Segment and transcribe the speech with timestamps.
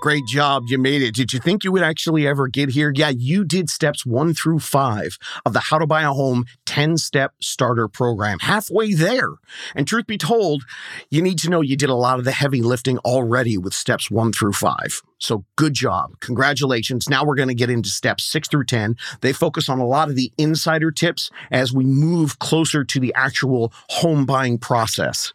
[0.00, 0.64] Great job.
[0.68, 1.14] You made it.
[1.14, 2.92] Did you think you would actually ever get here?
[2.94, 6.98] Yeah, you did steps one through five of the How to Buy a Home 10
[6.98, 8.38] step starter program.
[8.40, 9.30] Halfway there.
[9.74, 10.64] And truth be told,
[11.10, 14.08] you need to know you did a lot of the heavy lifting already with steps
[14.10, 15.02] one through five.
[15.18, 16.18] So good job.
[16.20, 17.08] Congratulations.
[17.08, 18.96] Now we're going to get into steps six through 10.
[19.20, 23.12] They focus on a lot of the insider tips as we move closer to the
[23.14, 25.32] actual home buying process.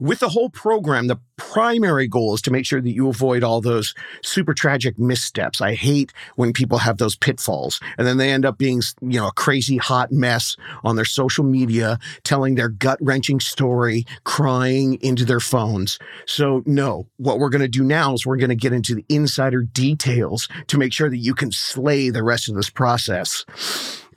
[0.00, 3.60] With the whole program, the primary goal is to make sure that you avoid all
[3.60, 5.60] those super tragic missteps.
[5.60, 9.28] I hate when people have those pitfalls and then they end up being, you know,
[9.28, 15.24] a crazy hot mess on their social media, telling their gut wrenching story, crying into
[15.24, 15.98] their phones.
[16.26, 19.04] So no, what we're going to do now is we're going to get into the
[19.22, 23.44] insider details to make sure that you can slay the rest of this process.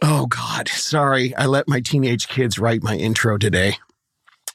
[0.01, 1.33] Oh God, sorry.
[1.35, 3.77] I let my teenage kids write my intro today.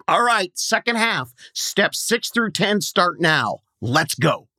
[0.06, 3.60] All right, second half, steps six through 10 start now.
[3.80, 4.49] Let's go.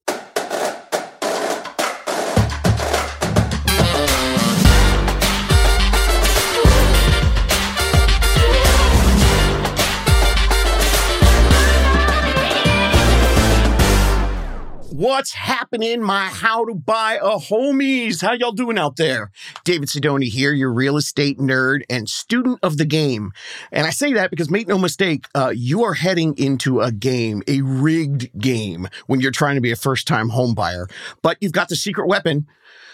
[15.01, 18.21] What's happening, my how to buy a homies?
[18.21, 19.31] How y'all doing out there?
[19.63, 23.31] David Sidoni here, your real estate nerd and student of the game.
[23.71, 27.41] And I say that because make no mistake, uh, you are heading into a game,
[27.47, 30.87] a rigged game when you're trying to be a first time home buyer.
[31.23, 32.45] But you've got the secret weapon.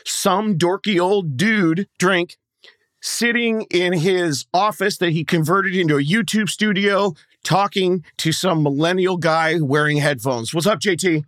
[0.05, 2.37] Some dorky old dude, drink,
[3.01, 9.17] sitting in his office that he converted into a YouTube studio, talking to some millennial
[9.17, 10.53] guy wearing headphones.
[10.53, 11.25] What's up, JT?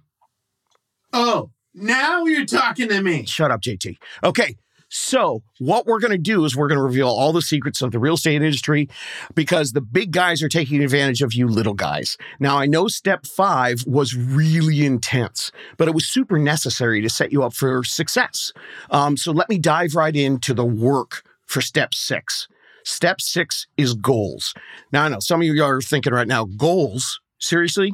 [1.14, 3.26] Oh, now you're talking to me.
[3.26, 3.98] Shut up, JT.
[4.24, 4.56] Okay.
[4.92, 7.92] So, what we're going to do is we're going to reveal all the secrets of
[7.92, 8.90] the real estate industry
[9.36, 12.18] because the big guys are taking advantage of you little guys.
[12.40, 17.32] Now, I know step five was really intense, but it was super necessary to set
[17.32, 18.52] you up for success.
[18.90, 22.48] Um, so, let me dive right into the work for step six.
[22.83, 24.56] Step six is goals.
[24.92, 27.22] Now, I know some of you are thinking right now, goals?
[27.38, 27.94] Seriously?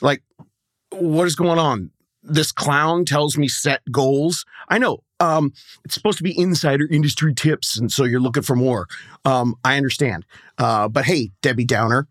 [0.00, 0.22] Like,
[0.92, 1.90] what is going on?
[2.26, 4.44] This clown tells me set goals.
[4.68, 5.52] I know um,
[5.84, 8.86] it's supposed to be insider industry tips, and so you're looking for more.
[9.24, 10.24] Um, I understand,
[10.58, 12.08] uh, but hey, Debbie Downer.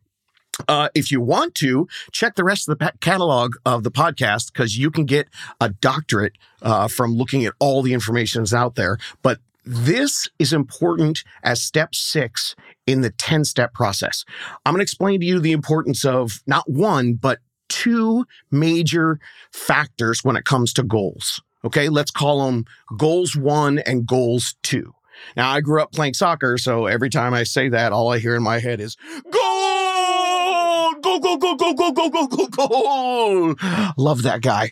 [0.69, 4.77] Uh, if you want to check the rest of the catalog of the podcast, because
[4.77, 5.27] you can get
[5.59, 8.97] a doctorate uh, from looking at all the information that's out there.
[9.21, 12.55] But this is important as step six
[12.87, 14.23] in the 10 step process.
[14.65, 17.39] I'm going to explain to you the importance of not one, but
[17.69, 19.19] two major
[19.51, 21.41] factors when it comes to goals.
[21.63, 22.65] Okay, let's call them
[22.97, 24.93] goals one and goals two.
[25.35, 28.35] Now, I grew up playing soccer, so every time I say that, all I hear
[28.35, 28.97] in my head is
[29.31, 33.55] goal, go, go, go, go, go, go, go, go, go.
[33.97, 34.71] Love that guy.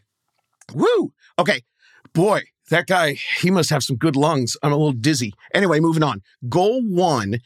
[0.74, 1.14] Woo.
[1.40, 1.64] Okay,
[2.14, 4.56] boy, that guy, he must have some good lungs.
[4.62, 5.34] I'm a little dizzy.
[5.54, 6.22] Anyway, moving on.
[6.50, 7.40] Goal one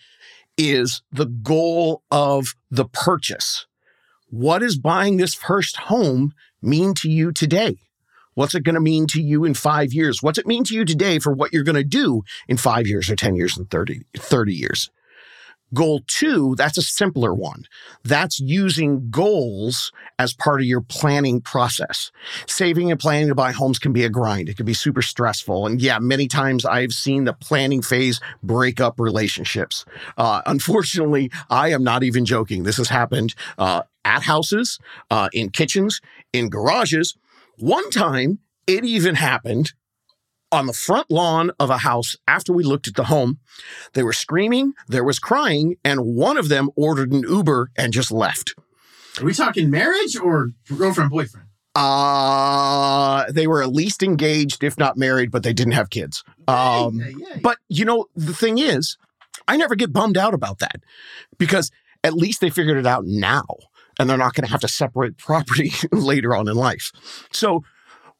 [0.57, 3.67] is the goal of the purchase.
[4.29, 7.77] What does buying this first home mean to you today?
[8.33, 10.21] What's it going to mean to you in five years?
[10.21, 13.09] What's it mean to you today for what you're going to do in five years
[13.09, 14.91] or 10 years and 30, 30 years?
[15.73, 17.63] Goal two, that's a simpler one.
[18.05, 22.11] That's using goals as part of your planning process.
[22.47, 24.47] Saving and planning to buy homes can be a grind.
[24.47, 25.65] It can be super stressful.
[25.65, 29.83] And yeah, many times I've seen the planning phase break up relationships.
[30.17, 32.63] Uh, unfortunately, I am not even joking.
[32.63, 34.79] This has happened uh, at houses,
[35.11, 36.01] uh, in kitchens,
[36.31, 37.15] in garages.
[37.57, 39.73] One time, it even happened
[40.49, 43.39] on the front lawn of a house after we looked at the home.
[43.93, 48.11] They were screaming, there was crying, and one of them ordered an Uber and just
[48.11, 48.55] left.
[49.19, 51.47] Are we talking marriage or girlfriend boyfriend?
[51.75, 56.23] Uh, they were at least engaged, if not married, but they didn't have kids.
[56.47, 57.01] Um.
[57.43, 58.97] But you know, the thing is,
[59.47, 60.77] I never get bummed out about that
[61.37, 61.71] because
[62.03, 63.45] at least they figured it out now
[63.99, 66.91] and they're not going to have to separate property later on in life.
[67.31, 67.63] So,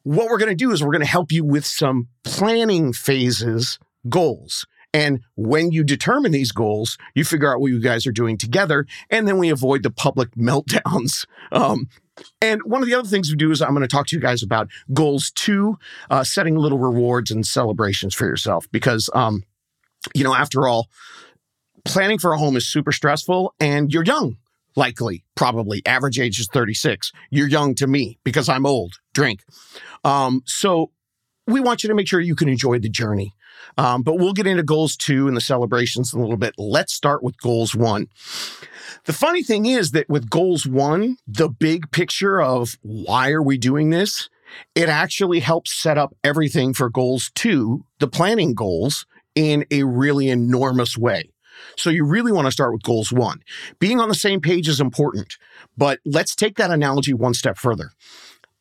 [0.04, 3.78] what we're going to do is we're going to help you with some planning phases
[4.08, 4.64] goals.
[4.94, 8.86] And when you determine these goals, you figure out what you guys are doing together,
[9.10, 11.26] and then we avoid the public meltdowns.
[11.52, 11.88] Um,
[12.40, 14.22] and one of the other things we do is I'm going to talk to you
[14.22, 15.78] guys about goals two,
[16.10, 18.66] uh, setting little rewards and celebrations for yourself.
[18.72, 19.44] Because, um,
[20.14, 20.88] you know, after all,
[21.84, 24.36] planning for a home is super stressful and you're young
[24.78, 25.82] likely, probably.
[25.84, 27.12] Average age is 36.
[27.30, 28.94] You're young to me because I'm old.
[29.12, 29.42] Drink.
[30.04, 30.92] Um, so
[31.46, 33.34] we want you to make sure you can enjoy the journey.
[33.76, 36.54] Um, but we'll get into goals two and the celebrations in a little bit.
[36.56, 38.06] Let's start with goals one.
[39.04, 43.58] The funny thing is that with goals one, the big picture of why are we
[43.58, 44.30] doing this
[44.74, 50.28] it actually helps set up everything for goals two, the planning goals, in a really
[50.28, 51.30] enormous way.
[51.76, 53.40] So you really want to start with goals one.
[53.78, 55.36] Being on the same page is important,
[55.76, 57.90] but let's take that analogy one step further.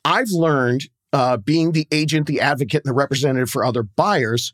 [0.06, 4.54] I've learned, uh, being the agent, the advocate, and the representative for other buyers,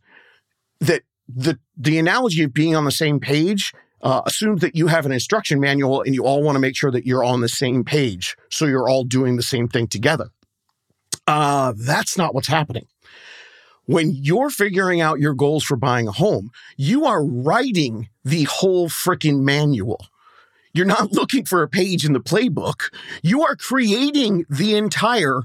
[0.79, 5.05] that the the analogy of being on the same page uh, assumes that you have
[5.05, 7.83] an instruction manual and you all want to make sure that you're on the same
[7.83, 10.29] page, so you're all doing the same thing together.
[11.25, 12.85] Uh, that's not what's happening.
[13.85, 18.87] When you're figuring out your goals for buying a home, you are writing the whole
[18.87, 20.07] freaking manual.
[20.73, 22.93] You're not looking for a page in the playbook.
[23.21, 25.41] You are creating the entire,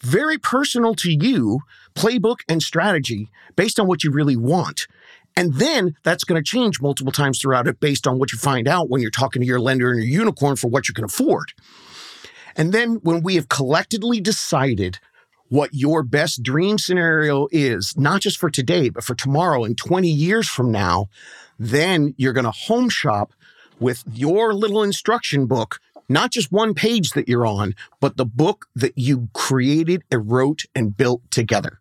[0.00, 1.60] very personal to you,
[1.94, 4.86] playbook and strategy based on what you really want.
[5.34, 8.66] And then that's going to change multiple times throughout it based on what you find
[8.66, 11.52] out when you're talking to your lender and your unicorn for what you can afford.
[12.56, 14.98] And then when we have collectively decided
[15.48, 20.08] what your best dream scenario is, not just for today, but for tomorrow and 20
[20.08, 21.08] years from now,
[21.58, 23.32] then you're going to home shop
[23.80, 28.66] with your little instruction book, not just one page that you're on, but the book
[28.74, 31.80] that you created and wrote and built together.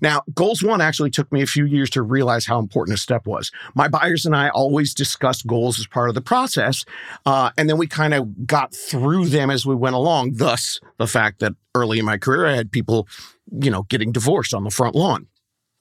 [0.00, 3.26] Now, goals one actually took me a few years to realize how important a step
[3.26, 3.50] was.
[3.74, 6.84] My buyers and I always discussed goals as part of the process,
[7.26, 10.34] uh, and then we kind of got through them as we went along.
[10.34, 13.08] Thus, the fact that early in my career, I had people,
[13.50, 15.26] you know, getting divorced on the front lawn.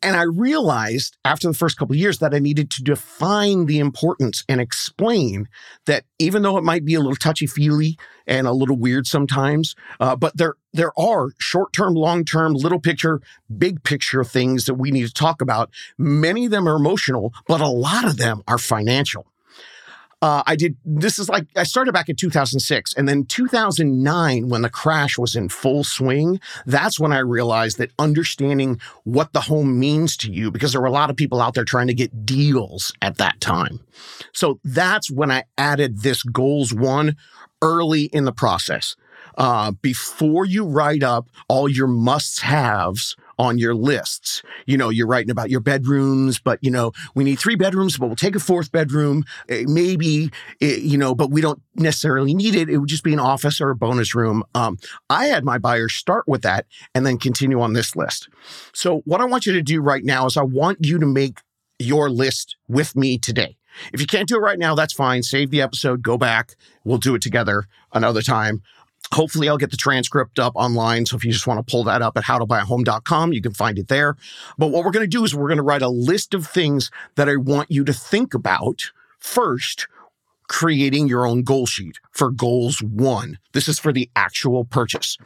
[0.03, 4.43] And I realized after the first couple years that I needed to define the importance
[4.49, 5.47] and explain
[5.85, 7.97] that even though it might be a little touchy feely
[8.27, 12.79] and a little weird sometimes, uh, but there there are short term, long term, little
[12.79, 13.21] picture,
[13.57, 15.69] big picture things that we need to talk about.
[15.97, 19.32] Many of them are emotional, but a lot of them are financial
[20.23, 24.61] uh, I did this is like I started back in 2006 and then 2009 when
[24.61, 29.77] the crash was in full swing that's when I realized that understanding what the home
[29.77, 32.25] means to you because there were a lot of people out there trying to get
[32.25, 33.81] deals at that time.
[34.31, 37.17] So that's when I added this goals one
[37.61, 38.95] early in the process.
[39.37, 44.41] Uh, before you write up all your must haves on your lists.
[44.65, 48.07] You know, you're writing about your bedrooms, but you know, we need three bedrooms, but
[48.07, 50.31] we'll take a fourth bedroom, eh, maybe,
[50.61, 52.69] eh, you know, but we don't necessarily need it.
[52.69, 54.43] It would just be an office or a bonus room.
[54.55, 54.77] Um,
[55.09, 58.29] I had my buyers start with that and then continue on this list.
[58.73, 61.39] So what I want you to do right now is I want you to make
[61.79, 63.57] your list with me today.
[63.91, 65.23] If you can't do it right now, that's fine.
[65.23, 66.55] Save the episode, go back.
[66.83, 68.61] We'll do it together another time.
[69.13, 71.05] Hopefully, I'll get the transcript up online.
[71.05, 73.87] So if you just want to pull that up at howtobuyahome.com, you can find it
[73.87, 74.15] there.
[74.57, 76.91] But what we're going to do is we're going to write a list of things
[77.15, 79.87] that I want you to think about first
[80.47, 83.39] creating your own goal sheet for goals one.
[83.53, 85.17] This is for the actual purchase.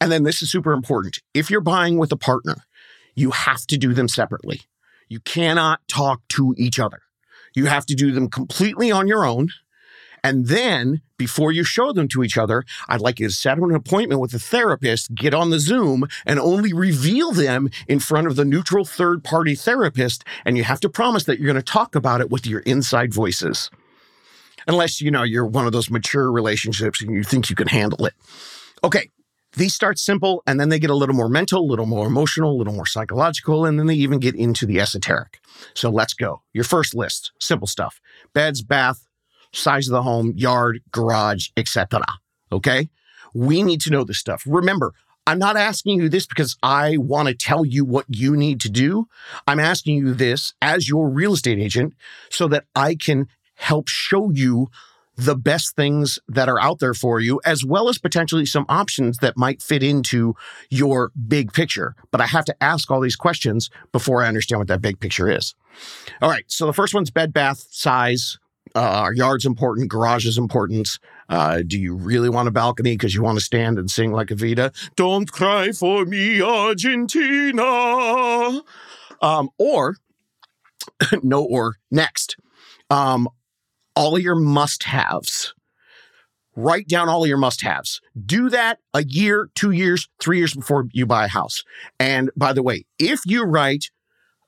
[0.00, 1.18] And then this is super important.
[1.34, 2.56] If you're buying with a partner,
[3.14, 4.62] you have to do them separately.
[5.08, 7.00] You cannot talk to each other.
[7.54, 9.48] You have to do them completely on your own.
[10.22, 13.64] And then before you show them to each other, I'd like you to set up
[13.64, 18.26] an appointment with a therapist, get on the Zoom, and only reveal them in front
[18.26, 20.24] of the neutral third party therapist.
[20.44, 23.12] And you have to promise that you're going to talk about it with your inside
[23.12, 23.70] voices.
[24.66, 28.04] Unless, you know, you're one of those mature relationships and you think you can handle
[28.06, 28.14] it.
[28.84, 29.10] Okay.
[29.54, 32.52] These start simple and then they get a little more mental, a little more emotional,
[32.52, 35.40] a little more psychological, and then they even get into the esoteric.
[35.74, 36.42] So let's go.
[36.52, 38.00] Your first list, simple stuff
[38.32, 39.08] beds, bath,
[39.52, 42.04] size of the home, yard, garage, etc.
[42.52, 42.88] Okay?
[43.34, 44.42] We need to know this stuff.
[44.46, 44.92] Remember,
[45.26, 48.70] I'm not asking you this because I want to tell you what you need to
[48.70, 49.06] do.
[49.46, 51.94] I'm asking you this as your real estate agent
[52.30, 54.68] so that I can help show you
[55.16, 59.18] the best things that are out there for you, as well as potentially some options
[59.18, 60.34] that might fit into
[60.70, 61.94] your big picture.
[62.10, 65.28] But I have to ask all these questions before I understand what that big picture
[65.30, 65.54] is.
[66.22, 66.44] All right.
[66.46, 68.38] So the first one's bed, bath, size,
[68.74, 70.98] uh, our yard's important, garage is important.
[71.28, 74.28] Uh, do you really want a balcony because you want to stand and sing like
[74.28, 74.74] Evita?
[74.96, 77.62] Don't cry for me, Argentina.
[79.22, 79.96] Um, or,
[81.22, 82.36] no, or next,
[82.88, 83.28] um,
[83.94, 85.54] all of your must haves.
[86.56, 88.00] Write down all of your must haves.
[88.26, 91.62] Do that a year, two years, three years before you buy a house.
[91.98, 93.90] And by the way, if you write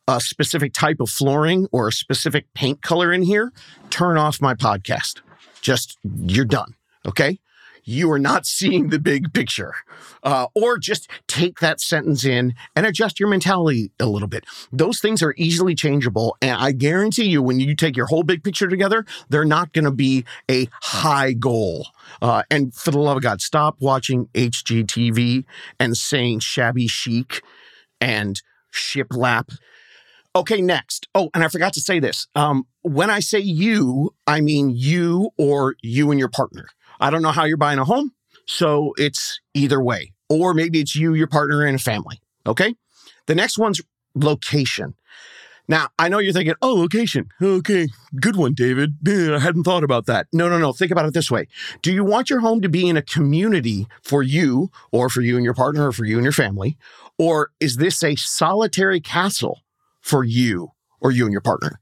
[0.08, 3.52] a specific type of flooring or a specific paint color in here,
[3.90, 5.20] turn off my podcast.
[5.60, 6.74] Just you're done.
[7.06, 7.38] Okay.
[7.84, 9.74] you are not seeing the big picture.
[10.22, 14.44] Uh, or just take that sentence in and adjust your mentality a little bit.
[14.72, 16.36] Those things are easily changeable.
[16.40, 19.84] And I guarantee you, when you take your whole big picture together, they're not going
[19.84, 21.88] to be a high goal.
[22.20, 25.44] Uh, and for the love of God, stop watching HGTV
[25.80, 27.42] and saying shabby chic
[28.00, 28.40] and
[28.72, 29.56] shiplap.
[30.34, 31.08] Okay, next.
[31.14, 32.26] Oh, and I forgot to say this.
[32.34, 36.66] Um, when I say you, I mean you or you and your partner.
[37.00, 38.12] I don't know how you're buying a home,
[38.46, 40.12] so it's either way.
[40.30, 42.20] Or maybe it's you, your partner, and a family.
[42.46, 42.74] Okay.
[43.26, 43.82] The next one's
[44.14, 44.94] location.
[45.68, 47.28] Now, I know you're thinking, oh, location.
[47.40, 47.88] Okay,
[48.20, 48.96] good one, David.
[49.06, 50.26] I hadn't thought about that.
[50.32, 50.72] No, no, no.
[50.72, 51.46] Think about it this way
[51.82, 55.36] Do you want your home to be in a community for you, or for you
[55.36, 56.76] and your partner, or for you and your family?
[57.18, 59.61] Or is this a solitary castle
[60.02, 61.80] for you or you and your partner?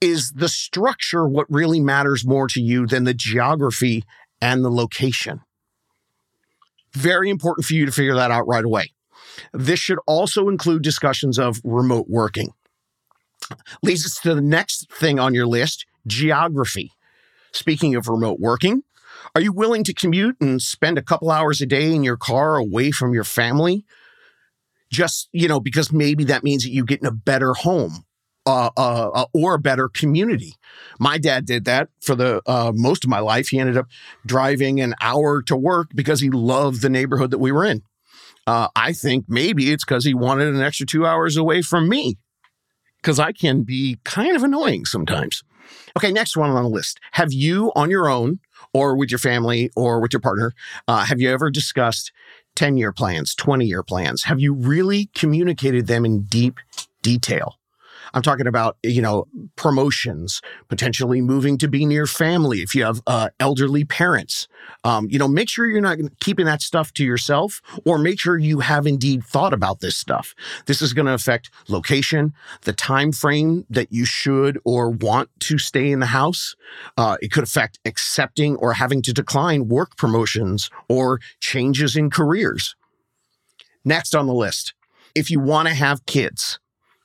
[0.00, 4.04] Is the structure what really matters more to you than the geography
[4.40, 5.40] and the location?
[6.92, 8.92] Very important for you to figure that out right away.
[9.52, 12.52] This should also include discussions of remote working.
[13.82, 16.92] Leads us to the next thing on your list geography.
[17.52, 18.82] Speaking of remote working,
[19.34, 22.56] are you willing to commute and spend a couple hours a day in your car
[22.56, 23.84] away from your family?
[24.90, 28.04] Just, you know, because maybe that means that you get in a better home
[28.48, 30.54] uh, uh, uh, or a better community.
[30.98, 33.48] My dad did that for the uh, most of my life.
[33.48, 33.88] He ended up
[34.24, 37.82] driving an hour to work because he loved the neighborhood that we were in.
[38.46, 42.16] Uh, I think maybe it's because he wanted an extra two hours away from me
[43.02, 45.42] because I can be kind of annoying sometimes.
[45.98, 46.98] Okay, next one on the list.
[47.12, 48.40] Have you on your own
[48.72, 50.54] or with your family or with your partner,
[50.88, 52.12] have you ever discussed
[52.58, 54.24] 10 year plans, 20 year plans?
[54.24, 56.58] Have you really communicated them in deep
[57.02, 57.54] detail?
[58.14, 63.00] I'm talking about, you know, promotions, potentially moving to be near family if you have
[63.06, 64.48] uh, elderly parents.
[64.84, 68.38] Um, you know, make sure you're not keeping that stuff to yourself or make sure
[68.38, 70.34] you have indeed thought about this stuff.
[70.66, 75.58] This is going to affect location, the time frame that you should or want to
[75.58, 76.56] stay in the house.
[76.96, 82.76] Uh, it could affect accepting or having to decline work promotions or changes in careers.
[83.84, 84.74] Next on the list,
[85.14, 86.58] if you want to have kids,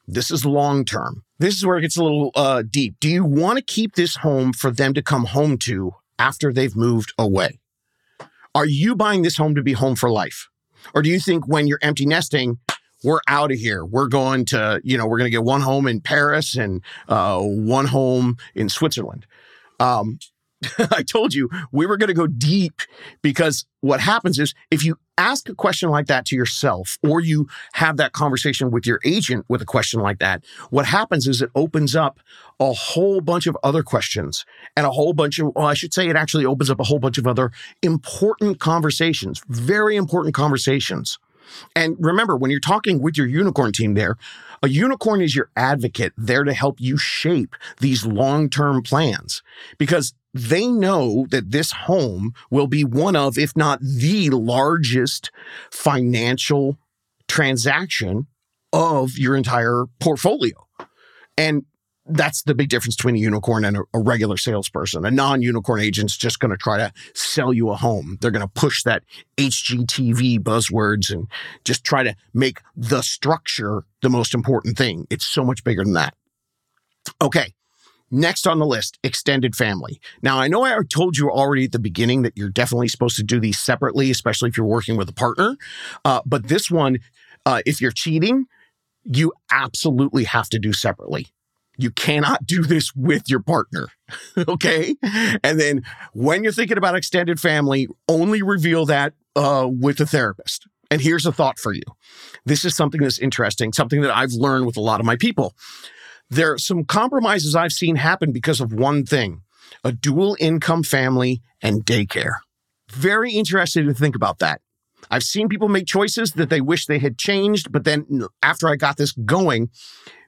[0.08, 1.24] this is long term.
[1.40, 2.96] This is where it gets a little uh, deep.
[3.00, 6.76] Do you want to keep this home for them to come home to after they've
[6.76, 7.60] moved away?
[8.56, 10.50] Are you buying this home to be home for life?
[10.94, 12.60] Or do you think when you're empty nesting,
[13.04, 13.84] we're out of here.
[13.84, 17.40] We're going to, you know, we're going to get one home in Paris and uh,
[17.42, 19.26] one home in Switzerland.
[19.80, 20.20] Um,
[20.92, 22.82] I told you we were going to go deep
[23.22, 27.48] because what happens is if you ask a question like that to yourself or you
[27.74, 31.50] have that conversation with your agent with a question like that, what happens is it
[31.56, 32.20] opens up
[32.60, 36.10] a whole bunch of other questions and a whole bunch of, well, I should say
[36.10, 37.52] it actually opens up a whole bunch of other
[37.82, 41.20] important conversations, very important conversations.
[41.76, 44.18] And remember, when you're talking with your unicorn team there,
[44.62, 49.44] a unicorn is your advocate there to help you shape these long term plans
[49.78, 55.32] because they know that this home will be one of, if not the largest
[55.72, 56.78] financial
[57.28, 58.28] transaction
[58.72, 60.56] of your entire portfolio.
[61.38, 61.66] And
[62.06, 65.06] that's the big difference between a unicorn and a, a regular salesperson.
[65.06, 68.18] A non unicorn agent's just going to try to sell you a home.
[68.20, 69.04] They're going to push that
[69.38, 71.28] HGTV buzzwords and
[71.64, 75.08] just try to make the structure the most important thing.
[75.10, 76.16] It's so much bigger than that.
[77.22, 77.54] Okay.
[78.12, 80.00] Next on the list, extended family.
[80.22, 83.24] Now, I know I told you already at the beginning that you're definitely supposed to
[83.24, 85.58] do these separately, especially if you're working with a partner.
[86.06, 87.00] Uh, but this one,
[87.46, 88.46] uh, if you're cheating,
[89.04, 91.28] you absolutely have to do separately.
[91.78, 93.88] You cannot do this with your partner.
[94.38, 94.96] okay.
[95.44, 95.84] And then
[96.14, 100.68] when you're thinking about extended family, only reveal that uh, with a therapist.
[100.92, 101.82] And here's a thought for you.
[102.46, 105.56] This is something that's interesting, something that I've learned with a lot of my people.
[106.30, 109.42] There are some compromises I've seen happen because of one thing
[109.84, 112.36] a dual income family and daycare.
[112.92, 114.62] Very interested to think about that.
[115.10, 118.06] I've seen people make choices that they wish they had changed, but then
[118.42, 119.70] after I got this going,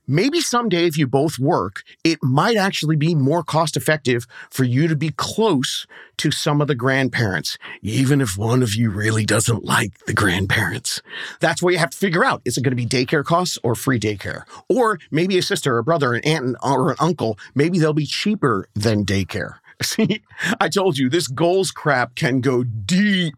[0.07, 4.87] maybe someday if you both work, it might actually be more cost effective for you
[4.87, 5.85] to be close
[6.17, 11.01] to some of the grandparents, even if one of you really doesn't like the grandparents.
[11.39, 12.41] That's what you have to figure out.
[12.45, 14.43] Is it going to be daycare costs or free daycare?
[14.69, 18.67] Or maybe a sister, a brother, an aunt, or an uncle, maybe they'll be cheaper
[18.75, 19.55] than daycare.
[19.83, 20.21] See,
[20.59, 23.35] I told you this goals crap can go deep.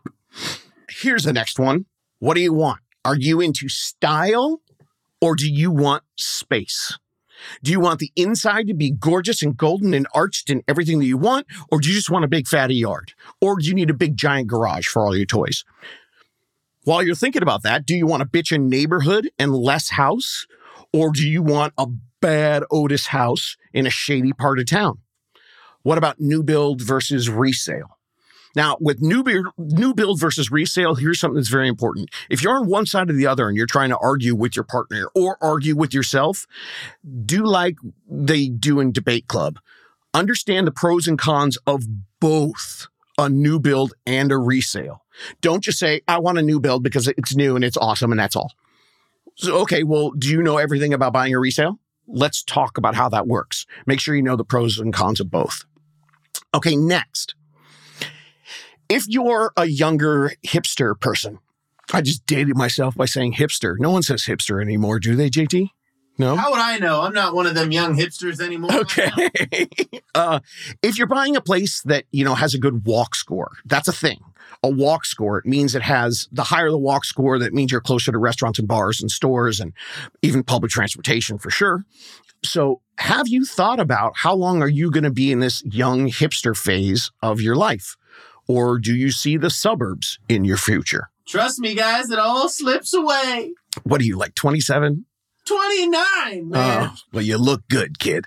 [0.89, 1.85] Here's the next one.
[2.19, 2.79] What do you want?
[3.05, 4.61] Are you into style
[5.21, 6.97] or do you want space?
[7.63, 11.05] Do you want the inside to be gorgeous and golden and arched and everything that
[11.05, 11.45] you want?
[11.71, 13.13] Or do you just want a big fatty yard?
[13.41, 15.63] Or do you need a big giant garage for all your toys?
[16.83, 20.47] While you're thinking about that, do you want a bitchin' neighborhood and less house?
[20.93, 21.87] Or do you want a
[22.21, 24.99] bad Otis house in a shady part of town?
[25.83, 27.96] What about new build versus resale?
[28.57, 32.09] Now, with new build, new build versus resale, here's something that's very important.
[32.27, 34.63] If you're on one side or the other and you're trying to argue with your
[34.63, 36.47] partner or argue with yourself,
[37.23, 37.75] do like
[38.09, 39.59] they do in debate club.
[40.15, 41.83] Understand the pros and cons of
[42.19, 42.87] both
[43.19, 45.05] a new build and a resale.
[45.39, 48.19] Don't just say, I want a new build because it's new and it's awesome and
[48.19, 48.53] that's all.
[49.35, 51.77] So, okay, well, do you know everything about buying a resale?
[52.07, 53.67] Let's talk about how that works.
[53.85, 55.63] Make sure you know the pros and cons of both.
[56.55, 57.35] Okay, next
[58.89, 61.39] if you're a younger hipster person,
[61.93, 63.75] I just dated myself by saying hipster.
[63.77, 65.69] No one says hipster anymore, do they, JT?
[66.17, 66.35] No.
[66.35, 67.01] How would I know?
[67.01, 68.71] I'm not one of them young hipsters anymore.
[68.73, 69.09] Okay.
[70.15, 70.39] uh,
[70.81, 73.93] if you're buying a place that you know has a good walk score, that's a
[73.93, 74.19] thing.
[74.63, 77.81] A walk score it means it has the higher the walk score, that means you're
[77.81, 79.73] closer to restaurants and bars and stores and
[80.23, 81.85] even public transportation for sure.
[82.43, 86.07] So, have you thought about how long are you going to be in this young
[86.07, 87.95] hipster phase of your life?
[88.47, 91.09] Or do you see the suburbs in your future?
[91.27, 93.53] Trust me, guys, it all slips away.
[93.83, 95.05] What are you, like 27?
[95.45, 96.89] 29, man.
[96.91, 98.25] Oh, well, you look good, kid.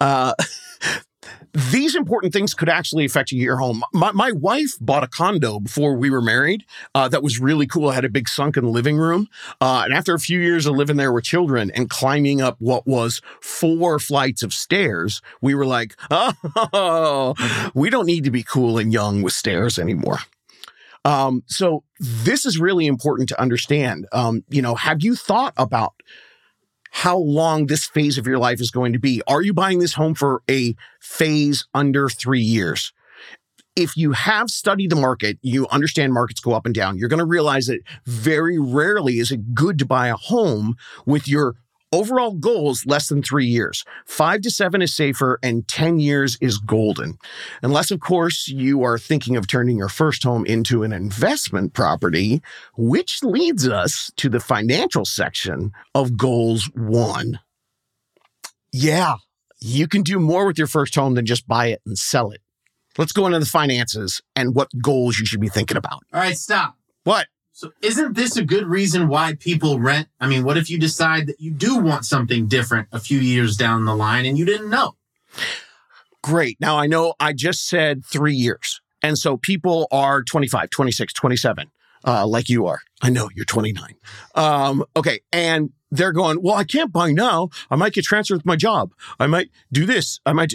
[0.00, 0.34] Uh,
[1.52, 3.82] these important things could actually affect your home.
[3.92, 7.90] My, my wife bought a condo before we were married uh, that was really cool.
[7.90, 9.28] It had a big sunken living room.
[9.60, 12.86] Uh, and after a few years of living there with children and climbing up what
[12.86, 17.34] was four flights of stairs, we were like, oh,
[17.74, 20.18] we don't need to be cool and young with stairs anymore.
[21.04, 24.06] Um, so this is really important to understand.
[24.12, 25.94] Um, you know, have you thought about
[26.90, 29.22] how long this phase of your life is going to be.
[29.26, 32.92] Are you buying this home for a phase under three years?
[33.76, 37.18] If you have studied the market, you understand markets go up and down, you're going
[37.18, 41.54] to realize that very rarely is it good to buy a home with your
[41.92, 43.84] Overall goals less than three years.
[44.06, 47.18] Five to seven is safer, and 10 years is golden.
[47.62, 52.42] Unless, of course, you are thinking of turning your first home into an investment property,
[52.76, 57.40] which leads us to the financial section of goals one.
[58.72, 59.16] Yeah,
[59.60, 62.40] you can do more with your first home than just buy it and sell it.
[62.98, 66.02] Let's go into the finances and what goals you should be thinking about.
[66.12, 66.76] All right, stop.
[67.02, 67.26] What?
[67.60, 70.08] So isn't this a good reason why people rent?
[70.18, 73.54] I mean, what if you decide that you do want something different a few years
[73.54, 74.96] down the line and you didn't know?
[76.22, 76.58] Great.
[76.58, 78.80] Now I know I just said three years.
[79.02, 81.70] And so people are 25, 26, 27,
[82.06, 82.80] uh, like you are.
[83.02, 83.94] I know you're 29.
[84.34, 85.20] Um, okay.
[85.30, 87.50] And they're going, well, I can't buy now.
[87.70, 88.94] I might get transferred with my job.
[89.18, 90.18] I might do this.
[90.24, 90.54] I might.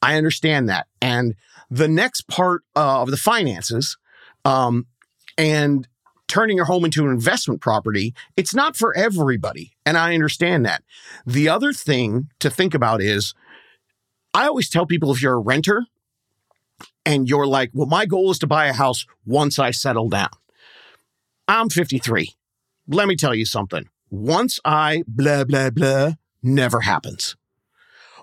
[0.00, 0.86] I understand that.
[1.02, 1.34] And
[1.70, 3.98] the next part of the finances,
[4.46, 4.86] um,
[5.36, 5.86] and
[6.28, 9.72] turning your home into an investment property, it's not for everybody.
[9.84, 10.82] And I understand that.
[11.24, 13.34] The other thing to think about is
[14.34, 15.86] I always tell people if you're a renter
[17.04, 20.30] and you're like, well, my goal is to buy a house once I settle down.
[21.48, 22.34] I'm 53.
[22.88, 23.88] Let me tell you something.
[24.10, 26.12] Once I blah, blah, blah,
[26.42, 27.36] never happens.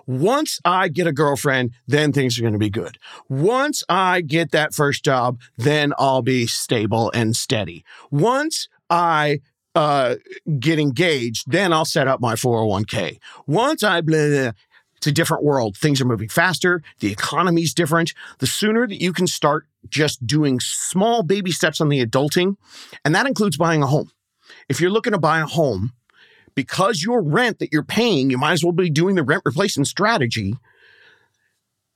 [0.06, 2.98] Once I get a girlfriend, then things are going to be good.
[3.28, 7.84] Once I get that first job, then I'll be stable and steady.
[8.10, 9.40] Once I
[9.74, 10.16] uh,
[10.58, 13.18] get engaged, then I'll set up my 401k.
[13.46, 14.52] Once I blah, blah,
[14.96, 15.76] it's a different world.
[15.76, 16.82] Things are moving faster.
[17.00, 18.14] The economy's different.
[18.38, 22.56] The sooner that you can start just doing small baby steps on the adulting,
[23.04, 24.10] and that includes buying a home.
[24.68, 25.92] If you're looking to buy a home,
[26.54, 29.88] because your rent that you're paying, you might as well be doing the rent replacement
[29.88, 30.54] strategy.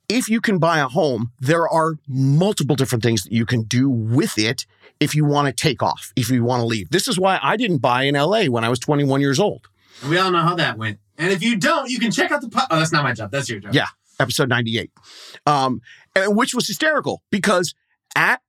[0.08, 3.90] If you can buy a home, there are multiple different things that you can do
[3.90, 4.64] with it
[5.00, 6.90] if you want to take off, if you want to leave.
[6.90, 9.68] This is why I didn't buy in LA when I was 21 years old.
[10.08, 10.98] We all know how that went.
[11.18, 12.48] And if you don't, you can check out the.
[12.48, 13.30] Po- oh, that's not my job.
[13.30, 13.74] That's your job.
[13.74, 13.86] Yeah,
[14.20, 14.90] episode 98,
[15.46, 15.80] um,
[16.14, 17.74] and which was hysterical because
[18.14, 18.40] at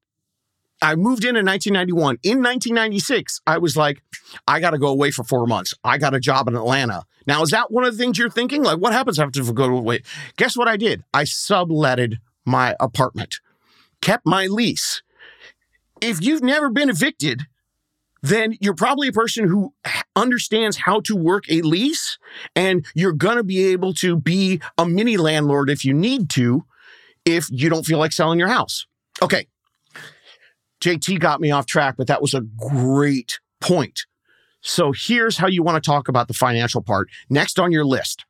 [0.82, 2.18] I moved in in 1991.
[2.24, 4.02] In 1996, I was like,
[4.48, 5.74] I got to go away for four months.
[5.84, 7.04] I got a job in Atlanta.
[7.28, 8.64] Now, is that one of the things you're thinking?
[8.64, 10.02] Like, what happens after I go away?
[10.38, 11.04] Guess what I did?
[11.14, 13.40] I subletted my apartment,
[14.02, 15.02] kept my lease.
[16.02, 17.44] If you've never been evicted,
[18.22, 19.74] then you're probably a person who
[20.16, 22.18] understands how to work a lease
[22.56, 26.66] and you're going to be able to be a mini landlord if you need to,
[27.26, 28.86] if you don't feel like selling your house.
[29.22, 29.48] Okay,
[30.82, 34.06] JT got me off track, but that was a great point.
[34.62, 37.10] So here's how you want to talk about the financial part.
[37.30, 38.26] Next on your list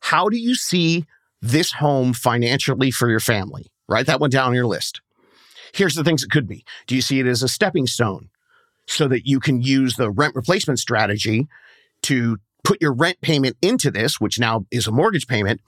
[0.00, 1.06] How do you see
[1.40, 3.70] this home financially for your family?
[3.88, 5.00] Write that one down on your list.
[5.74, 6.64] Here's the things it could be.
[6.86, 8.28] Do you see it as a stepping stone
[8.86, 11.48] so that you can use the rent replacement strategy
[12.02, 15.60] to put your rent payment into this, which now is a mortgage payment,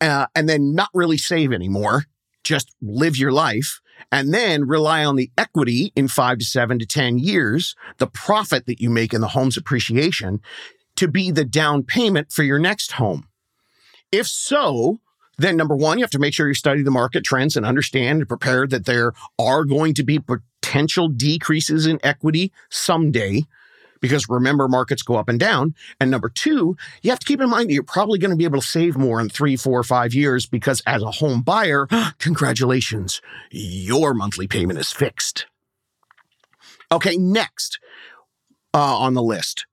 [0.00, 2.04] uh, and then not really save anymore,
[2.44, 6.86] just live your life, and then rely on the equity in five to seven to
[6.86, 10.40] 10 years, the profit that you make in the home's appreciation
[10.96, 13.26] to be the down payment for your next home.
[14.12, 15.00] If so,
[15.38, 18.18] then number one, you have to make sure you study the market trends and understand
[18.18, 23.44] and prepare that there are going to be potential decreases in equity someday
[24.00, 25.74] because remember, markets go up and down.
[26.00, 28.44] And number two, you have to keep in mind that you're probably going to be
[28.44, 31.86] able to save more in three, four, five years because as a home buyer,
[32.18, 35.46] congratulations, your monthly payment is fixed.
[36.92, 37.78] Okay, next
[38.74, 39.66] uh, on the list.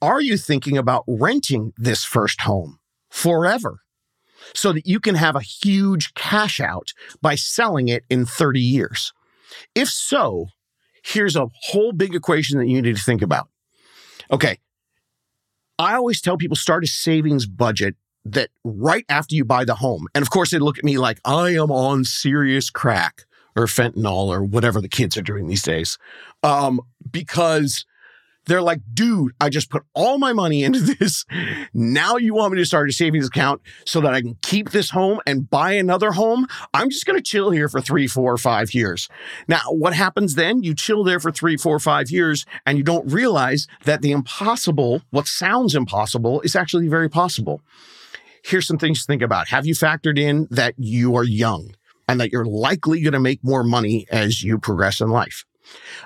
[0.00, 2.78] Are you thinking about renting this first home
[3.10, 3.80] forever
[4.54, 9.12] so that you can have a huge cash out by selling it in 30 years?
[9.74, 10.48] If so,
[11.02, 13.48] here's a whole big equation that you need to think about.
[14.30, 14.58] Okay.
[15.78, 20.06] I always tell people start a savings budget that right after you buy the home.
[20.14, 23.24] And of course, they look at me like I am on serious crack
[23.56, 25.98] or fentanyl or whatever the kids are doing these days.
[26.42, 27.84] Um, because
[28.46, 31.24] they're like, dude, I just put all my money into this.
[31.72, 34.90] Now you want me to start a savings account so that I can keep this
[34.90, 36.46] home and buy another home?
[36.72, 39.08] I'm just going to chill here for three, four, five years.
[39.48, 40.62] Now, what happens then?
[40.62, 45.02] You chill there for three, four, five years, and you don't realize that the impossible,
[45.10, 47.60] what sounds impossible, is actually very possible.
[48.44, 49.48] Here's some things to think about.
[49.48, 51.74] Have you factored in that you are young
[52.06, 55.44] and that you're likely going to make more money as you progress in life?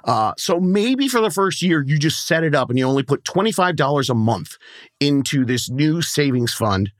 [0.04, 3.02] Uh, so maybe for the first year, you just set it up and you only
[3.02, 4.56] put $25 a month
[5.00, 6.92] into this new savings fund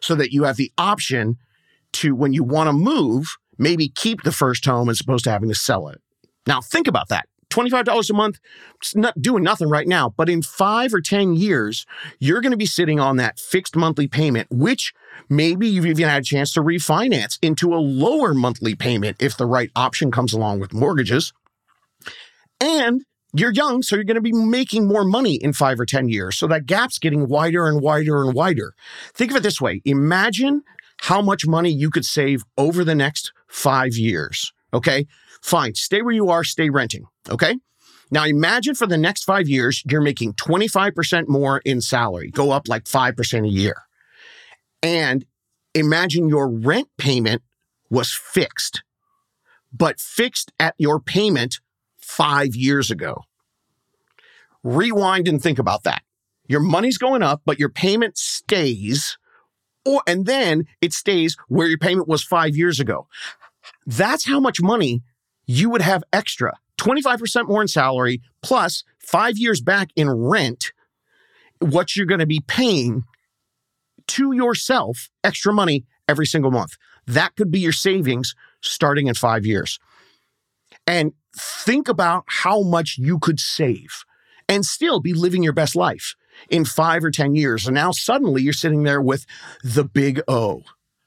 [0.00, 1.36] so that you have the option
[1.92, 5.48] to, when you want to move, maybe keep the first home as opposed to having
[5.48, 6.00] to sell it.
[6.46, 7.26] Now, think about that.
[7.50, 8.38] $25 a month,
[8.76, 11.84] it's not doing nothing right now, but in five or 10 years,
[12.20, 14.94] you're going to be sitting on that fixed monthly payment, which
[15.28, 19.46] maybe you've even had a chance to refinance into a lower monthly payment if the
[19.46, 21.32] right option comes along with mortgages.
[22.60, 26.08] And you're young, so you're going to be making more money in five or 10
[26.08, 26.36] years.
[26.36, 28.74] So that gap's getting wider and wider and wider.
[29.14, 30.62] Think of it this way imagine
[31.02, 34.52] how much money you could save over the next five years.
[34.74, 35.06] Okay,
[35.42, 35.74] fine.
[35.74, 37.04] Stay where you are, stay renting.
[37.28, 37.56] Okay.
[38.10, 42.68] Now imagine for the next five years, you're making 25% more in salary, go up
[42.68, 43.76] like 5% a year.
[44.82, 45.24] And
[45.74, 47.42] imagine your rent payment
[47.88, 48.82] was fixed,
[49.72, 51.60] but fixed at your payment
[52.10, 53.22] five years ago.
[54.64, 56.02] Rewind and think about that.
[56.48, 59.16] Your money's going up, but your payment stays,
[59.86, 63.06] or and then it stays where your payment was five years ago.
[63.86, 65.02] That's how much money
[65.46, 70.72] you would have extra 25% more in salary, plus five years back in rent,
[71.58, 73.04] what you're going to be paying
[74.08, 76.76] to yourself extra money every single month.
[77.06, 79.78] That could be your savings starting in five years.
[80.90, 84.04] And think about how much you could save
[84.48, 86.16] and still be living your best life
[86.48, 87.68] in five or 10 years.
[87.68, 89.24] And now suddenly you're sitting there with
[89.62, 90.62] the big O.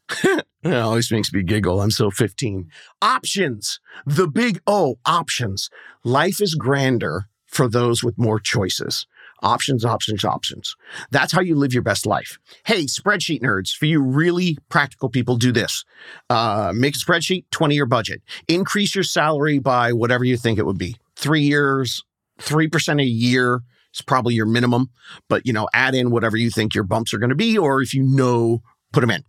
[0.23, 1.81] it always makes me giggle.
[1.81, 2.69] I'm so 15.
[3.01, 3.81] Options.
[4.05, 5.69] The big O, options.
[6.05, 9.05] Life is grander for those with more choices.
[9.43, 10.75] Options, options, options.
[11.11, 12.39] That's how you live your best life.
[12.65, 15.83] Hey, spreadsheet nerds, for you really practical people, do this.
[16.29, 18.21] Uh, make a spreadsheet, 20 year budget.
[18.47, 20.95] Increase your salary by whatever you think it would be.
[21.17, 22.03] Three years,
[22.39, 23.61] 3% a year
[23.93, 24.89] is probably your minimum,
[25.27, 27.81] but you know, add in whatever you think your bumps are going to be, or
[27.81, 28.61] if you know,
[28.93, 29.23] put them in.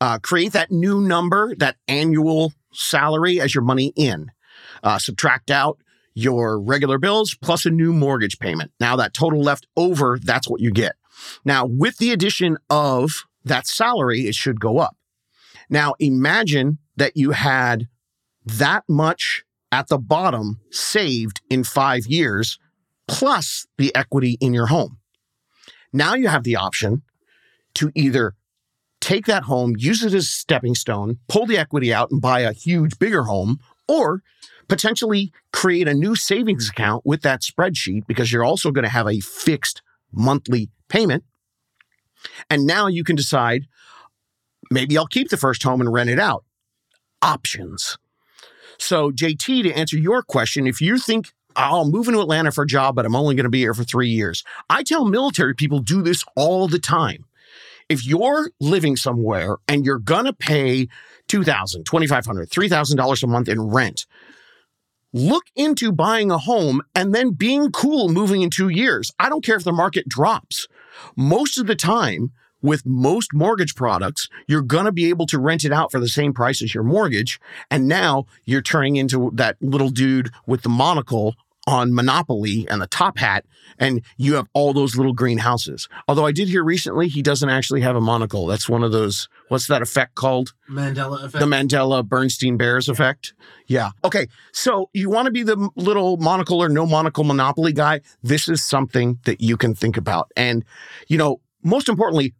[0.00, 4.30] Uh, create that new number, that annual salary as your money in.
[4.82, 5.78] Uh, subtract out
[6.14, 8.72] your regular bills plus a new mortgage payment.
[8.80, 10.94] Now, that total left over, that's what you get.
[11.44, 13.10] Now, with the addition of
[13.44, 14.96] that salary, it should go up.
[15.68, 17.88] Now, imagine that you had
[18.44, 22.58] that much at the bottom saved in five years,
[23.08, 24.98] plus the equity in your home.
[25.92, 27.02] Now you have the option
[27.74, 28.34] to either
[29.00, 32.40] take that home, use it as a stepping stone, pull the equity out and buy
[32.40, 34.22] a huge, bigger home, or
[34.72, 39.06] potentially create a new savings account with that spreadsheet because you're also going to have
[39.06, 41.24] a fixed monthly payment.
[42.48, 43.66] And now you can decide
[44.70, 46.46] maybe I'll keep the first home and rent it out.
[47.20, 47.98] Options.
[48.78, 52.62] So, JT, to answer your question, if you think oh, I'll move into Atlanta for
[52.62, 55.54] a job, but I'm only going to be here for three years, I tell military
[55.54, 57.26] people do this all the time
[57.90, 60.86] if you're living somewhere and you're going to pay
[61.28, 64.06] $2,000, $2,500, $3,000 a month in rent,
[65.12, 69.12] look into buying a home and then being cool moving in two years.
[69.18, 70.68] I don't care if the market drops.
[71.16, 75.64] Most of the time, with most mortgage products, you're going to be able to rent
[75.64, 77.40] it out for the same price as your mortgage.
[77.70, 81.34] And now you're turning into that little dude with the monocle
[81.66, 83.44] on Monopoly and the top hat,
[83.78, 85.88] and you have all those little green houses.
[86.08, 88.46] Although I did hear recently he doesn't actually have a monocle.
[88.46, 90.54] That's one of those, what's that effect called?
[90.68, 91.40] Mandela effect.
[91.40, 93.34] The Mandela Bernstein Bears effect.
[93.66, 93.90] Yeah.
[94.04, 94.26] Okay.
[94.52, 98.00] So you want to be the little monocle or no monocle monopoly guy?
[98.22, 100.32] This is something that you can think about.
[100.36, 100.64] And,
[101.06, 102.34] you know, most importantly,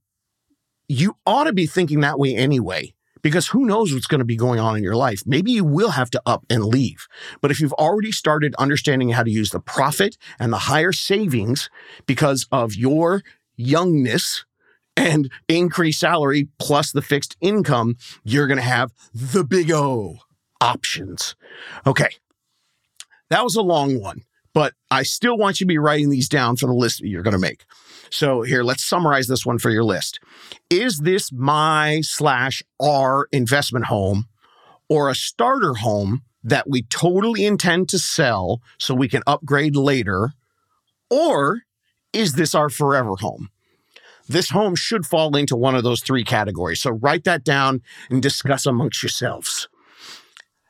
[0.88, 4.37] you ought to be thinking that way anyway, because who knows what's going to be
[4.37, 5.22] going on in your life.
[5.26, 7.06] Maybe you will have to up and leave.
[7.40, 11.70] But if you've already started understanding how to use the profit and the higher savings
[12.06, 13.22] because of your
[13.56, 14.44] youngness
[14.96, 20.18] and increased salary plus the fixed income, you're going to have the big O
[20.61, 21.35] options.
[21.87, 22.11] Okay.
[23.30, 26.56] That was a long one, but I still want you to be writing these down
[26.56, 27.64] for the list that you're going to make.
[28.12, 30.20] So here, let's summarize this one for your list.
[30.68, 34.27] Is this my slash our investment home
[34.90, 40.35] or a starter home that we totally intend to sell so we can upgrade later?
[41.11, 41.62] Or
[42.12, 43.48] is this our forever home?
[44.29, 46.83] This home should fall into one of those three categories.
[46.83, 49.68] So write that down and discuss amongst yourselves.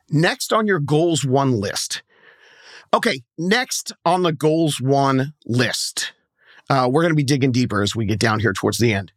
[0.09, 2.05] Next on your goals one list.
[2.95, 6.13] Okay, next on the goals one list
[6.71, 9.13] uh, we're going to be digging deeper as we get down here towards the end.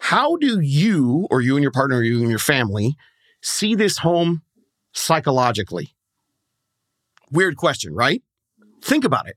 [0.00, 2.96] How do you, or you and your partner, or you and your family,
[3.42, 4.42] see this home
[4.92, 5.94] psychologically?
[7.30, 8.22] Weird question, right?
[8.80, 9.36] Think about it.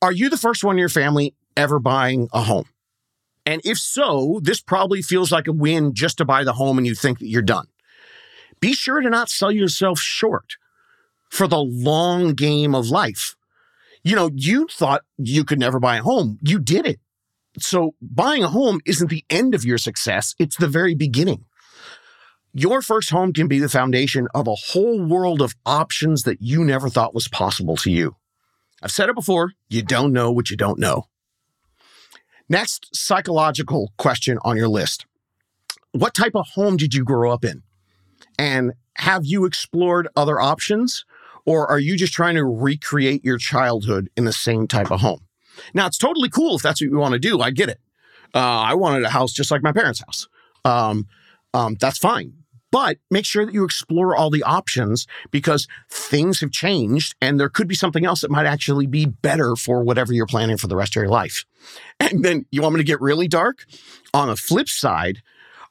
[0.00, 2.66] Are you the first one in your family ever buying a home?
[3.46, 6.86] And if so, this probably feels like a win just to buy the home and
[6.86, 7.66] you think that you're done.
[8.60, 10.56] Be sure to not sell yourself short
[11.28, 13.34] for the long game of life
[14.04, 16.38] you know, you thought you could never buy a home.
[16.42, 17.00] You did it.
[17.58, 21.44] So buying a home isn't the end of your success, it's the very beginning.
[22.54, 26.64] Your first home can be the foundation of a whole world of options that you
[26.64, 28.16] never thought was possible to you.
[28.82, 31.04] I've said it before you don't know what you don't know.
[32.48, 35.06] Next psychological question on your list
[35.92, 37.62] What type of home did you grow up in?
[38.38, 41.04] And have you explored other options?
[41.44, 45.20] Or are you just trying to recreate your childhood in the same type of home?
[45.74, 47.40] Now, it's totally cool if that's what you want to do.
[47.40, 47.80] I get it.
[48.34, 50.28] Uh, I wanted a house just like my parents' house.
[50.64, 51.06] Um,
[51.52, 52.34] um, that's fine.
[52.70, 57.50] But make sure that you explore all the options because things have changed and there
[57.50, 60.76] could be something else that might actually be better for whatever you're planning for the
[60.76, 61.44] rest of your life.
[62.00, 63.64] And then you want me to get really dark?
[64.12, 65.22] On the flip side,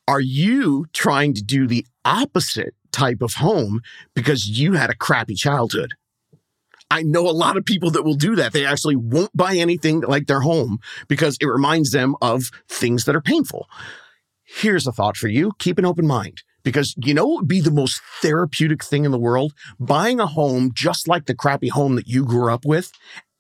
[0.08, 3.82] are you trying to do the opposite type of home
[4.14, 5.94] because you had a crappy childhood.
[6.90, 8.52] I know a lot of people that will do that.
[8.52, 13.16] They actually won't buy anything like their home because it reminds them of things that
[13.16, 13.70] are painful.
[14.44, 17.62] Here's a thought for you keep an open mind because you know what would be
[17.62, 19.54] the most therapeutic thing in the world?
[19.80, 22.92] Buying a home just like the crappy home that you grew up with,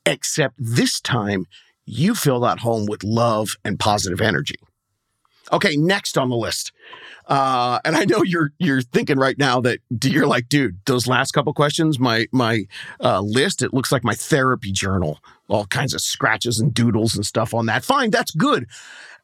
[0.06, 1.46] except this time
[1.86, 4.56] you fill that home with love and positive energy.
[5.51, 6.71] Okay, next on the list
[7.32, 11.32] uh, and I know you're you're thinking right now that you're like, dude, those last
[11.32, 12.65] couple questions, my my
[12.99, 17.25] uh, list, it looks like my therapy journal, all kinds of scratches and doodles and
[17.25, 17.86] stuff on that.
[17.86, 18.67] Fine, that's good.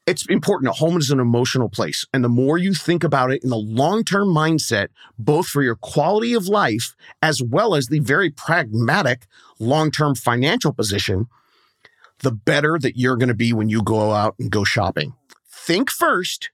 [0.06, 0.70] It's important.
[0.70, 3.58] A home is an emotional place, and the more you think about it in the
[3.58, 4.88] long term mindset,
[5.20, 9.28] both for your quality of life as well as the very pragmatic
[9.60, 11.28] long term financial position,
[12.20, 15.14] the better that you're going to be when you go out and go shopping.
[15.68, 16.50] Think first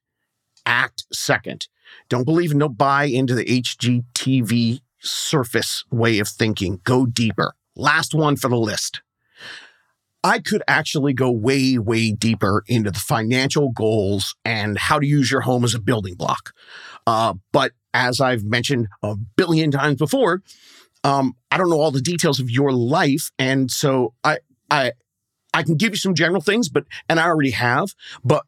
[0.65, 1.67] act second.
[2.09, 6.81] Don't believe don't buy into the HGTV surface way of thinking.
[6.83, 7.53] Go deeper.
[7.75, 9.03] Last one for the list.
[10.23, 15.29] I could actually go way, way deeper into the financial goals and how to use
[15.29, 16.51] your home as a building block.
[17.05, 20.41] Uh, but as I've mentioned a billion times before,
[21.03, 24.39] um, I don't know all the details of your life, and so I,
[24.71, 24.93] I,
[25.53, 27.93] I can give you some general things, but and I already have.
[28.23, 28.43] But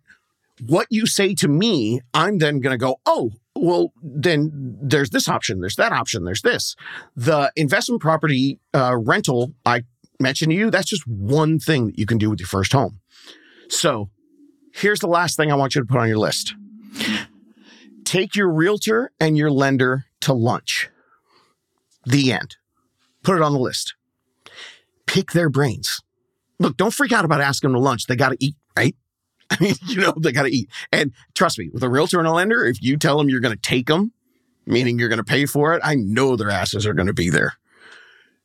[0.62, 5.28] what you say to me, I'm then going to go, oh, well, then there's this
[5.28, 6.76] option, there's that option, there's this.
[7.16, 9.84] The investment property uh, rental I
[10.20, 13.00] mentioned to you, that's just one thing that you can do with your first home.
[13.68, 14.10] So
[14.74, 16.56] here's the last thing I want you to put on your list
[18.06, 20.90] take your realtor and your lender to lunch.
[22.06, 22.56] The end.
[23.24, 23.96] Put it on the list.
[25.08, 26.02] Pick their brains.
[26.60, 28.06] Look, don't freak out about asking them to lunch.
[28.06, 28.56] They got to eat?
[29.50, 30.70] I mean, you know, they got to eat.
[30.92, 33.56] And trust me, with a realtor and a lender, if you tell them you're going
[33.56, 34.12] to take them,
[34.66, 37.30] meaning you're going to pay for it, I know their asses are going to be
[37.30, 37.54] there.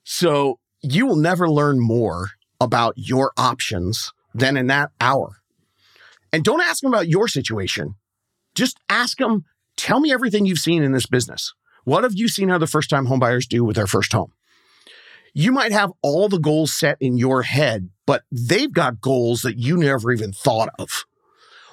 [0.04, 5.36] So you will never learn more about your options than in that hour.
[6.32, 7.94] And don't ask them about your situation.
[8.54, 9.44] Just ask them,
[9.76, 11.54] tell me everything you've seen in this business.
[11.84, 14.32] What have you seen how the first time homebuyers do with their first home?
[15.33, 19.59] You might have all the goals set in your head, but they've got goals that
[19.59, 21.05] you never even thought of.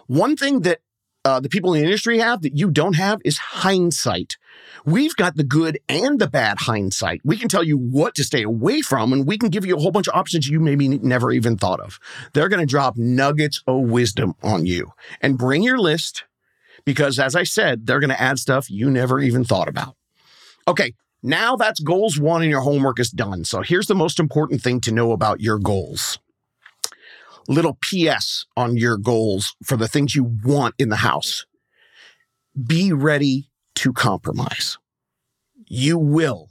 [0.08, 0.80] One thing that
[1.26, 4.38] uh, the people in the industry have that you don't have is hindsight.
[4.86, 7.20] We've got the good and the bad hindsight.
[7.26, 9.80] We can tell you what to stay away from, and we can give you a
[9.80, 12.00] whole bunch of options you maybe never even thought of.
[12.34, 16.24] They're going to drop nuggets of wisdom on you and bring your list
[16.86, 19.98] because, as I said, they're going to add stuff you never even thought about.
[20.66, 23.44] Okay, now that's goals one and your homework is done.
[23.44, 26.20] So here's the most important thing to know about your goals.
[27.48, 31.46] Little PS on your goals for the things you want in the house.
[32.66, 34.78] Be ready to compromise.
[35.68, 36.50] You will,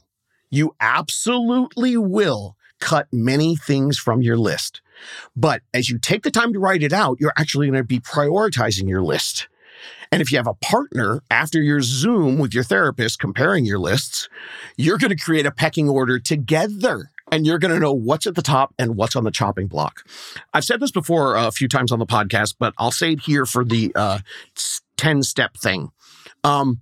[0.50, 4.80] you absolutely will cut many things from your list.
[5.34, 8.00] But as you take the time to write it out, you're actually going to be
[8.00, 9.48] prioritizing your list.
[10.16, 14.30] And if you have a partner after your Zoom with your therapist comparing your lists,
[14.78, 18.34] you're going to create a pecking order together and you're going to know what's at
[18.34, 20.08] the top and what's on the chopping block.
[20.54, 23.44] I've said this before a few times on the podcast, but I'll say it here
[23.44, 24.20] for the uh,
[24.96, 25.90] 10 step thing.
[26.44, 26.80] Um,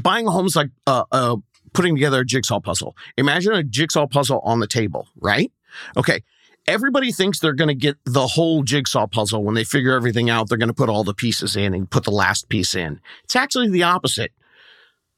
[0.00, 1.34] buying a home is like uh, uh,
[1.72, 2.96] putting together a jigsaw puzzle.
[3.16, 5.50] Imagine a jigsaw puzzle on the table, right?
[5.96, 6.22] Okay
[6.66, 10.48] everybody thinks they're going to get the whole jigsaw puzzle when they figure everything out.
[10.48, 13.00] They're going to put all the pieces in and put the last piece in.
[13.24, 14.32] It's actually the opposite.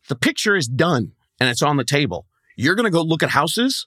[0.09, 2.27] The picture is done and it's on the table.
[2.57, 3.87] You're going to go look at houses,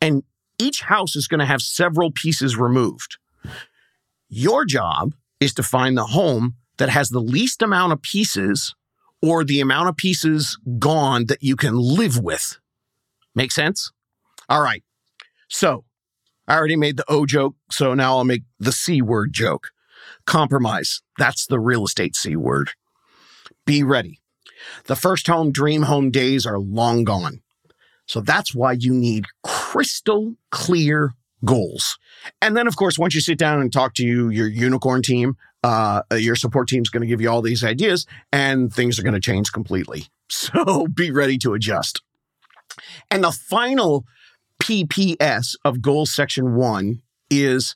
[0.00, 0.24] and
[0.58, 3.16] each house is going to have several pieces removed.
[4.28, 8.74] Your job is to find the home that has the least amount of pieces
[9.20, 12.58] or the amount of pieces gone that you can live with.
[13.34, 13.92] Make sense?
[14.48, 14.82] All right.
[15.48, 15.84] So,
[16.48, 19.68] I already made the O joke, so now I'll make the C word joke.
[20.26, 21.02] Compromise.
[21.18, 22.70] That's the real estate C word.
[23.64, 24.20] Be ready.
[24.84, 27.42] The first home, dream home days are long gone.
[28.06, 31.98] So that's why you need crystal clear goals.
[32.40, 35.36] And then, of course, once you sit down and talk to you, your unicorn team,
[35.62, 39.02] uh, your support team is going to give you all these ideas and things are
[39.02, 40.06] going to change completely.
[40.34, 42.00] So be ready to adjust.
[43.10, 44.06] And the final
[44.62, 47.74] PPS of goal section one is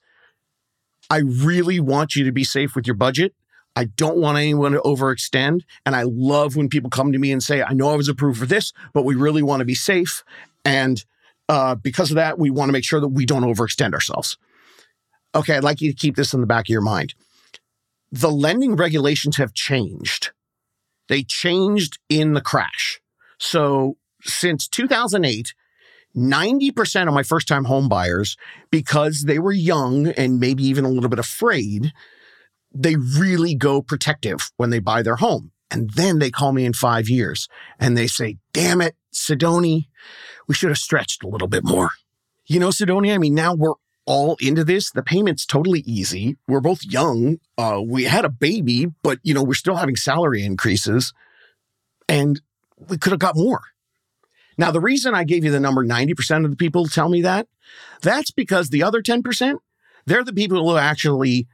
[1.11, 3.35] I really want you to be safe with your budget.
[3.75, 5.63] I don't want anyone to overextend.
[5.85, 8.39] And I love when people come to me and say, I know I was approved
[8.39, 10.23] for this, but we really want to be safe.
[10.65, 11.05] And
[11.49, 14.39] uh, because of that, we want to make sure that we don't overextend ourselves.
[15.35, 17.15] Okay, I'd like you to keep this in the back of your mind.
[18.13, 20.31] The lending regulations have changed.
[21.09, 23.01] They changed in the crash.
[23.39, 25.53] So since 2008,
[26.17, 28.37] 90% of my first time home buyers,
[28.71, 31.93] because they were young and maybe even a little bit afraid,
[32.75, 35.53] they really go protective when they buy their home.
[35.71, 37.49] And then they call me in five years
[37.79, 39.87] and they say, damn it, Sidoni,
[40.47, 41.91] we should have stretched a little bit more.
[42.47, 43.75] You know, Sidoni, I mean, now we're
[44.07, 44.93] all into this.
[44.93, 46.37] The payment's totally easy.
[46.47, 47.39] We're both young.
[47.59, 51.13] Uh, we had a baby, but, you know, we're still having salary increases
[52.09, 52.41] and
[52.89, 53.61] we could have got more.
[54.59, 57.47] Now, the reason I gave you the number 90% of the people tell me that,
[58.03, 59.59] that's because the other 10%,
[60.07, 61.47] they're the people who actually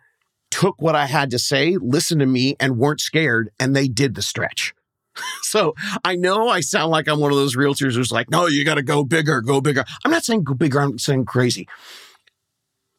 [0.51, 4.15] took what I had to say, listened to me, and weren't scared, and they did
[4.15, 4.75] the stretch.
[5.43, 8.65] so I know I sound like I'm one of those realtors who's like, no, you
[8.65, 9.85] got to go bigger, go bigger.
[10.05, 11.69] I'm not saying go bigger, I'm saying crazy.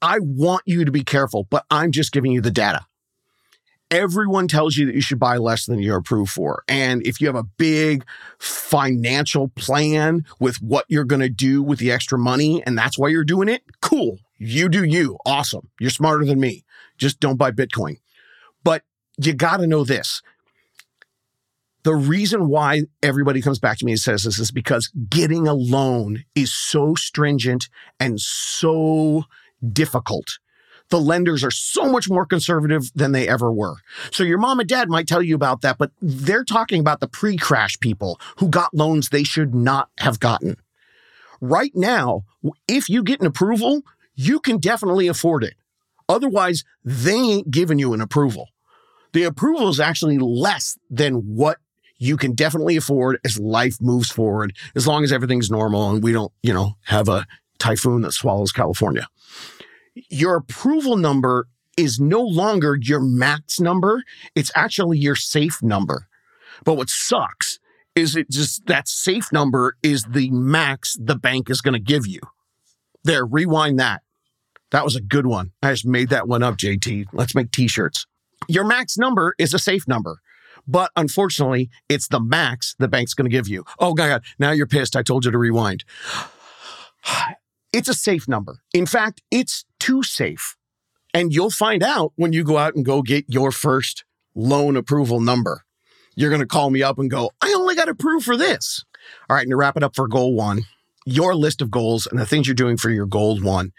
[0.02, 2.86] I want you to be careful, but I'm just giving you the data
[3.94, 6.64] everyone tells you that you should buy less than you're approved for.
[6.68, 8.06] And if you have a big
[8.40, 13.10] financial plan with what you're going to do with the extra money and that's why
[13.10, 14.18] you're doing it, cool.
[14.40, 15.18] You do you.
[15.26, 15.70] Awesome.
[15.80, 16.66] You're smarter than me.
[16.98, 18.00] Just don't buy Bitcoin.
[18.64, 18.82] But
[19.18, 20.22] you got to know this.
[21.84, 25.54] The reason why everybody comes back to me and says this is because getting a
[25.54, 29.26] loan is so stringent and so
[29.72, 30.40] difficult
[30.90, 33.78] the lenders are so much more conservative than they ever were.
[34.12, 37.08] So your mom and dad might tell you about that, but they're talking about the
[37.08, 40.58] pre crash people who got loans they should not have gotten.
[41.42, 42.26] Right now,
[42.68, 43.82] if you get an approval,
[44.16, 45.56] you can definitely afford it.
[46.08, 48.50] Otherwise, they ain't giving you an approval.
[49.14, 51.58] The approval is actually less than what
[51.98, 56.12] you can definitely afford as life moves forward, as long as everything's normal and we
[56.12, 57.26] don't, you know, have a
[57.60, 59.08] typhoon that swallows California
[59.96, 64.04] your approval number is no longer your max number.
[64.36, 66.08] It's actually your safe number.
[66.64, 67.60] But what sucks
[67.96, 72.08] is it just that safe number is the max the bank is going to give
[72.08, 72.20] you.
[73.04, 74.02] There, rewind that.
[74.72, 75.52] That was a good one.
[75.62, 77.08] I just made that one up, JT.
[77.14, 78.08] Let's make t shirts.
[78.48, 80.18] Your max number is a safe number.
[80.68, 83.66] But unfortunately, it's the max the bank's going to give you.
[83.80, 84.96] Oh, God, now you're pissed.
[84.96, 85.84] I told you to rewind.
[87.74, 88.60] It's a safe number.
[88.74, 90.56] In fact, it's too safe.
[91.14, 94.06] And you'll find out when you go out and go get your first
[94.36, 95.64] loan approval number.
[96.16, 98.86] You're going to call me up and go, I only got approved for this.
[99.30, 100.64] All right, and to wrap it up for goal one,
[101.06, 103.74] your list of goals and the things you're doing for your goal one.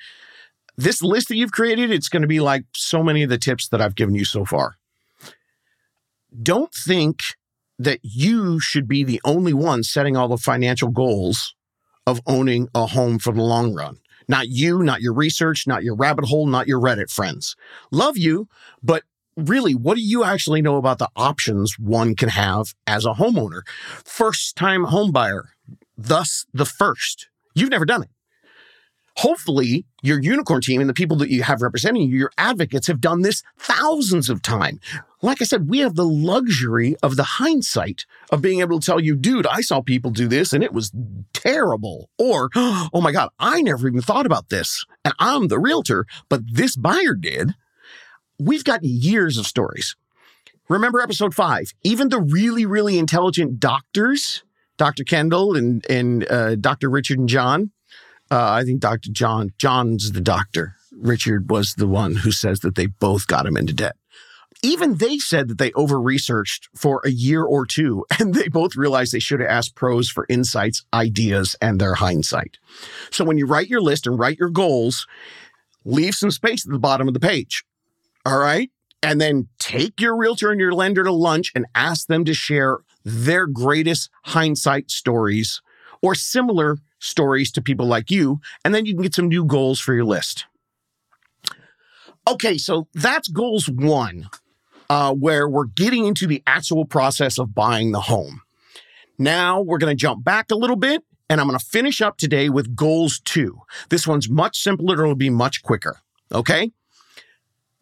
[0.77, 3.69] This list that you've created, it's going to be like so many of the tips
[3.69, 4.75] that I've given you so far.
[6.43, 7.23] Don't think
[7.79, 11.55] that you should be the only one setting all the financial goals
[12.07, 13.99] of owning a home for the long run.
[14.29, 17.57] Not you, not your research, not your rabbit hole, not your Reddit friends.
[17.91, 18.49] Love you,
[18.83, 19.03] but
[19.37, 23.63] really, what do you actually know about the options one can have as a homeowner?
[24.05, 25.51] First time home buyer,
[25.97, 27.29] thus the first.
[27.55, 28.11] You've never done it
[29.17, 33.01] hopefully your unicorn team and the people that you have representing you, your advocates have
[33.01, 34.81] done this thousands of times.
[35.23, 39.01] Like I said, we have the luxury of the hindsight of being able to tell
[39.01, 40.93] you, dude, I saw people do this and it was
[41.33, 42.11] terrible.
[42.19, 44.85] Or, oh my God, I never even thought about this.
[45.05, 47.55] And I'm the realtor, but this buyer did.
[48.39, 49.97] We've got years of stories.
[50.69, 54.43] Remember episode five, even the really, really intelligent doctors,
[54.77, 55.05] Dr.
[55.05, 56.91] Kendall and, and uh, Dr.
[56.91, 57.71] Richard and John,
[58.31, 59.11] uh, I think Dr.
[59.11, 60.77] John, John's the doctor.
[60.93, 63.97] Richard was the one who says that they both got him into debt.
[64.63, 68.77] Even they said that they over researched for a year or two, and they both
[68.77, 72.57] realized they should have asked pros for insights, ideas, and their hindsight.
[73.11, 75.07] So when you write your list and write your goals,
[75.85, 77.65] leave some space at the bottom of the page.
[78.25, 78.71] All right.
[79.03, 82.79] And then take your realtor and your lender to lunch and ask them to share
[83.05, 85.61] their greatest hindsight stories
[86.01, 89.81] or similar stories to people like you, and then you can get some new goals
[89.81, 90.47] for your list.
[92.27, 94.29] Okay, so that's goals one,
[94.89, 98.41] uh, where we're getting into the actual process of buying the home.
[99.19, 102.17] Now we're going to jump back a little bit, and I'm going to finish up
[102.17, 103.61] today with goals two.
[103.91, 106.01] This one's much simpler, it'll be much quicker.
[106.33, 106.73] Okay?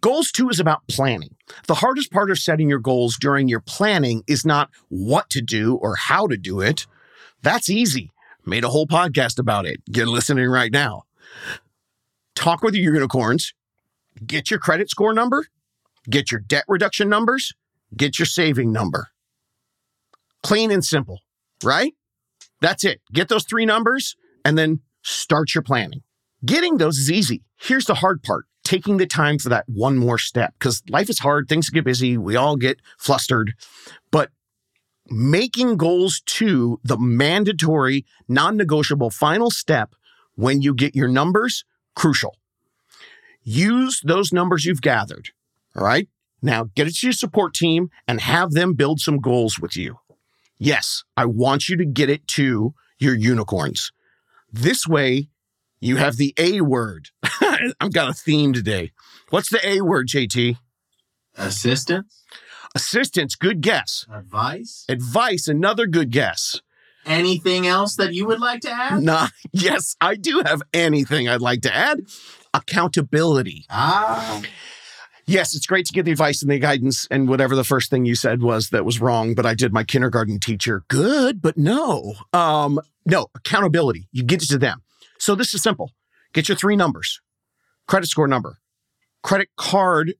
[0.00, 1.36] Goals two is about planning.
[1.68, 5.76] The hardest part of setting your goals during your planning is not what to do
[5.76, 6.88] or how to do it.
[7.42, 8.10] That's easy.
[8.44, 9.82] Made a whole podcast about it.
[9.90, 11.04] Get listening right now.
[12.34, 13.54] Talk with your unicorns.
[14.26, 15.46] Get your credit score number.
[16.10, 17.52] Get your debt reduction numbers.
[17.96, 19.08] Get your saving number.
[20.42, 21.20] Clean and simple,
[21.62, 21.94] right?
[22.60, 23.00] That's it.
[23.12, 26.02] Get those three numbers and then start your planning.
[26.44, 27.42] Getting those is easy.
[27.60, 31.18] Here's the hard part taking the time for that one more step because life is
[31.18, 31.48] hard.
[31.48, 32.16] Things get busy.
[32.16, 33.54] We all get flustered.
[34.10, 34.30] But
[35.08, 39.94] making goals to the mandatory, non negotiable final step
[40.34, 42.36] when you get your numbers, crucial.
[43.42, 45.30] Use those numbers you've gathered.
[45.76, 46.08] All right.
[46.40, 49.98] Now get it to your support team and have them build some goals with you.
[50.58, 53.90] Yes, I want you to get it to your unicorns.
[54.52, 55.28] This way,
[55.80, 57.08] you have the A word.
[57.80, 58.92] I've got a theme today.
[59.30, 60.58] What's the A word, JT?
[61.36, 62.22] Assistance.
[62.74, 64.06] Assistance, good guess.
[64.12, 64.84] Advice.
[64.88, 66.60] Advice, another good guess.
[67.04, 69.02] Anything else that you would like to add?
[69.02, 72.00] Nah, yes, I do have anything I'd like to add.
[72.54, 73.66] Accountability.
[73.70, 74.42] Ah.
[75.26, 78.04] Yes, it's great to get the advice and the guidance and whatever the first thing
[78.04, 82.14] you said was that was wrong, but I did my kindergarten teacher good, but no.
[82.32, 84.08] Um, no, accountability.
[84.12, 84.82] You get it to them.
[85.18, 85.92] So this is simple.
[86.32, 87.20] Get your three numbers.
[87.86, 88.58] Credit score number,
[89.22, 90.14] credit card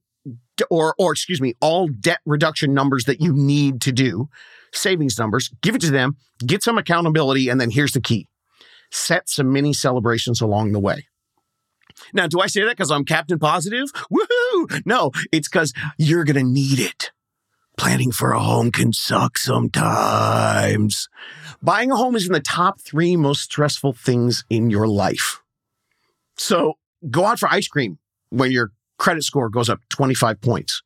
[0.69, 4.29] or or excuse me, all debt reduction numbers that you need to do,
[4.71, 8.27] savings numbers, give it to them, get some accountability, and then here's the key.
[8.91, 11.07] Set some mini celebrations along the way.
[12.13, 13.91] Now, do I say that because I'm Captain Positive?
[14.11, 14.85] Woohoo!
[14.85, 17.11] No, it's because you're going to need it.
[17.77, 21.09] Planning for a home can suck sometimes.
[21.61, 25.41] Buying a home is in the top three most stressful things in your life.
[26.37, 26.75] So
[27.09, 27.97] go out for ice cream
[28.29, 30.81] when you're credit score goes up 25 points.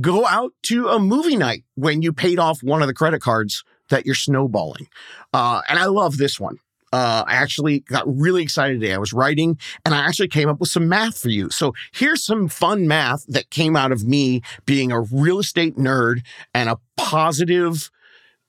[0.00, 3.64] Go out to a movie night when you paid off one of the credit cards
[3.90, 4.88] that you're snowballing.
[5.32, 6.58] Uh, and I love this one.
[6.92, 8.94] Uh, I actually got really excited today.
[8.94, 11.48] I was writing and I actually came up with some math for you.
[11.50, 16.22] So here's some fun math that came out of me being a real estate nerd
[16.52, 17.90] and a positive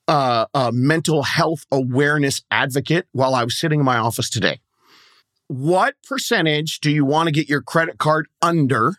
[0.08, 4.60] uh, uh, mental health awareness advocate while I was sitting in my office today
[5.52, 8.96] what percentage do you want to get your credit card under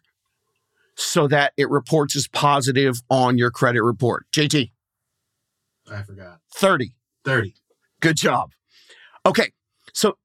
[0.95, 4.27] so that it reports as positive on your credit report.
[4.33, 4.71] JT,
[5.91, 6.41] I forgot.
[6.55, 6.93] 30.
[7.25, 7.55] 30.
[8.01, 8.53] Good job.
[9.25, 9.53] Okay.
[9.95, 10.19] So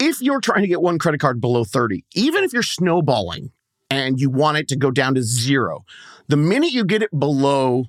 [0.00, 3.52] if you're trying to get one credit card below 30, even if you're snowballing
[3.88, 5.84] and you want it to go down to zero,
[6.26, 7.84] the minute you get it below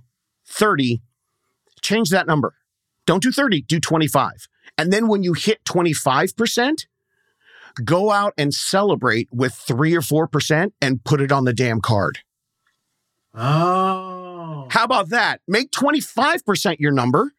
[0.45, 1.01] 30,
[1.81, 2.53] change that number.
[3.07, 4.47] Don't do 30, do 25.
[4.77, 6.85] And then when you hit 25%,
[7.85, 12.19] go out and celebrate with 3 or 4% and put it on the damn card.
[13.33, 14.67] Oh.
[14.69, 15.41] How about that?
[15.47, 17.33] Make 25% your number.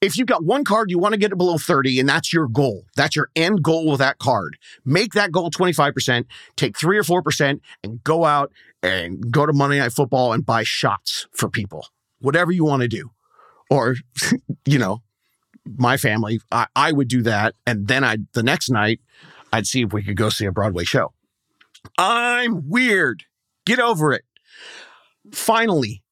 [0.00, 2.46] If you've got one card, you want to get it below 30, and that's your
[2.46, 2.84] goal.
[2.94, 4.58] That's your end goal with that card.
[4.84, 8.52] Make that goal 25%, take 3 or 4%, and go out
[8.82, 11.86] and go to Monday Night Football and buy shots for people.
[12.20, 13.12] Whatever you want to do.
[13.70, 13.96] Or,
[14.66, 15.02] you know,
[15.78, 17.54] my family, I, I would do that.
[17.66, 19.00] And then I the next night,
[19.54, 21.12] I'd see if we could go see a Broadway show.
[21.96, 23.22] I'm weird.
[23.64, 24.24] Get over it.
[25.32, 26.02] Finally,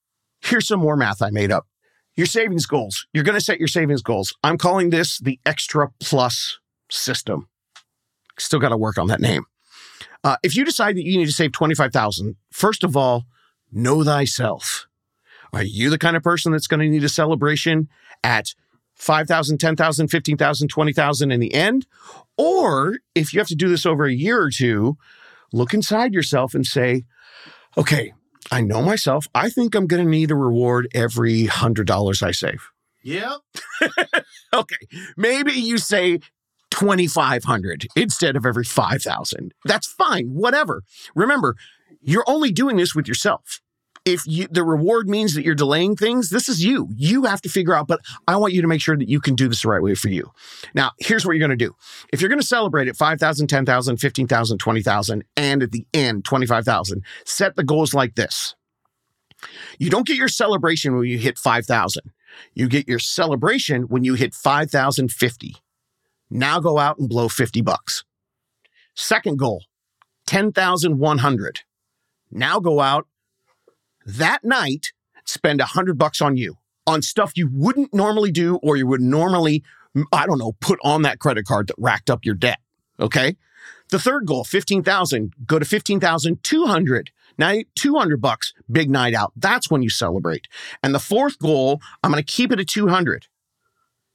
[0.42, 1.66] here's some more math I made up.
[2.14, 3.04] Your savings goals.
[3.12, 4.32] You're going to set your savings goals.
[4.44, 7.48] I'm calling this the Extra Plus system.
[8.38, 9.44] Still got to work on that name.
[10.22, 13.24] Uh, if you decide that you need to save 25,000, first of all,
[13.72, 14.86] know thyself.
[15.52, 17.88] Are you the kind of person that's going to need a celebration
[18.22, 18.54] at
[19.02, 21.86] 5,000, 10,000, 15,000, 20,000 in the end?
[22.38, 24.96] Or if you have to do this over a year or two,
[25.52, 27.02] look inside yourself and say,
[27.76, 28.12] okay,
[28.52, 29.26] I know myself.
[29.34, 32.70] I think I'm going to need a reward every $100 I save.
[33.02, 33.40] Yep.
[34.54, 34.76] Okay,
[35.16, 36.18] maybe you say
[36.72, 39.54] 2500 instead of every 5000.
[39.64, 40.82] That's fine, whatever.
[41.14, 41.56] Remember,
[42.02, 43.62] you're only doing this with yourself.
[44.04, 46.88] If you, the reward means that you're delaying things, this is you.
[46.96, 49.36] You have to figure out, but I want you to make sure that you can
[49.36, 50.32] do this the right way for you.
[50.74, 51.76] Now, here's what you're going to do.
[52.12, 57.04] If you're going to celebrate at 5,000, 10,000, 15,000, 20,000, and at the end, 25,000,
[57.24, 58.56] set the goals like this.
[59.78, 62.02] You don't get your celebration when you hit 5,000.
[62.54, 65.56] You get your celebration when you hit 5,050.
[66.30, 68.04] Now go out and blow 50 bucks.
[68.94, 69.64] Second goal,
[70.26, 71.60] 10,100.
[72.30, 73.06] Now go out
[74.06, 74.92] that night,
[75.24, 79.00] spend a 100 bucks on you on stuff you wouldn't normally do or you would
[79.00, 79.62] normally,
[80.12, 82.58] I don't know, put on that credit card that racked up your debt.
[82.98, 83.36] Okay.
[83.90, 87.10] The third goal, 15,000, go to 15,200.
[87.38, 89.32] Now 200 bucks, big night out.
[89.36, 90.48] That's when you celebrate.
[90.82, 93.26] And the fourth goal, I'm going to keep it at 200.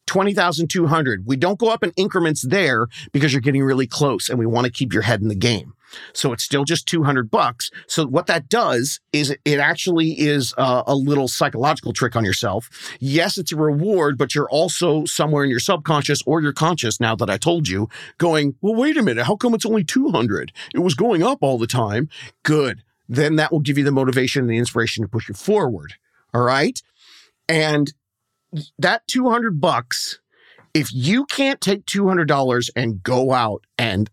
[0.08, 1.26] 20,200.
[1.26, 4.66] We don't go up in increments there because you're getting really close and we want
[4.66, 5.74] to keep your head in the game.
[6.14, 7.72] So it's still just 200 bucks.
[7.88, 12.70] So what that does is it actually is a, a, little psychological trick on yourself.
[13.00, 17.16] Yes, it's a reward, but you're also somewhere in your subconscious or your conscious now
[17.16, 17.88] that I told you
[18.18, 19.26] going, well, wait a minute.
[19.26, 20.52] How come it's only 200?
[20.74, 22.10] It was going up all the time.
[22.44, 22.84] Good.
[23.08, 25.94] Then that will give you the motivation and the inspiration to push you forward.
[26.34, 26.82] All right.
[27.48, 27.94] And
[28.78, 30.20] that 200 bucks,
[30.74, 34.10] if you can't take $200 and go out and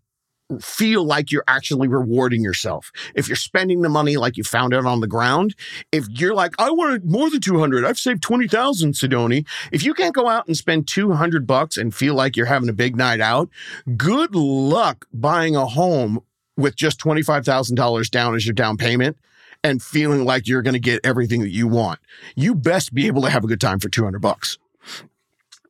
[0.60, 2.92] feel like you're actually rewarding yourself.
[3.14, 5.54] If you're spending the money like you found it on the ground,
[5.90, 9.46] if you're like, I wanted more than 200, I've saved 20,000, Sidoni.
[9.72, 12.74] If you can't go out and spend 200 bucks and feel like you're having a
[12.74, 13.48] big night out,
[13.96, 16.20] good luck buying a home
[16.56, 19.16] with just $25,000 down as your down payment
[19.64, 21.98] and feeling like you're going to get everything that you want.
[22.36, 24.58] You best be able to have a good time for 200 bucks.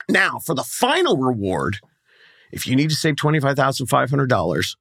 [0.08, 1.78] Now, for the final reward,
[2.52, 4.76] if you need to save $25,500,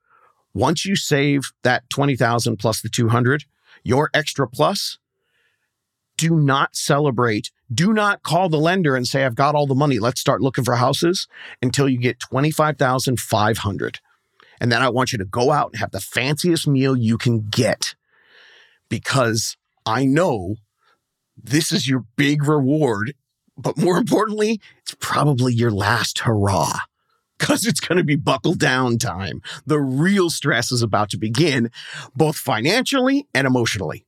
[0.55, 3.45] once you save that 20,000 plus the 200,
[3.84, 4.97] your extra plus,
[6.18, 7.51] do not celebrate.
[7.74, 9.99] Do not call the lender and say, I've got all the money.
[9.99, 11.28] Let's start looking for houses
[11.61, 13.99] until you get 25,500.
[14.59, 17.49] And then I want you to go out and have the fanciest meal you can
[17.49, 17.95] get
[18.94, 20.58] because I know
[21.36, 23.16] this is your big reward.
[23.58, 26.78] But more importantly, it's probably your last hurrah
[27.39, 29.41] because it's going to be buckle down time.
[29.66, 31.72] The real stress is about to begin,
[32.16, 34.06] both financially and emotionally.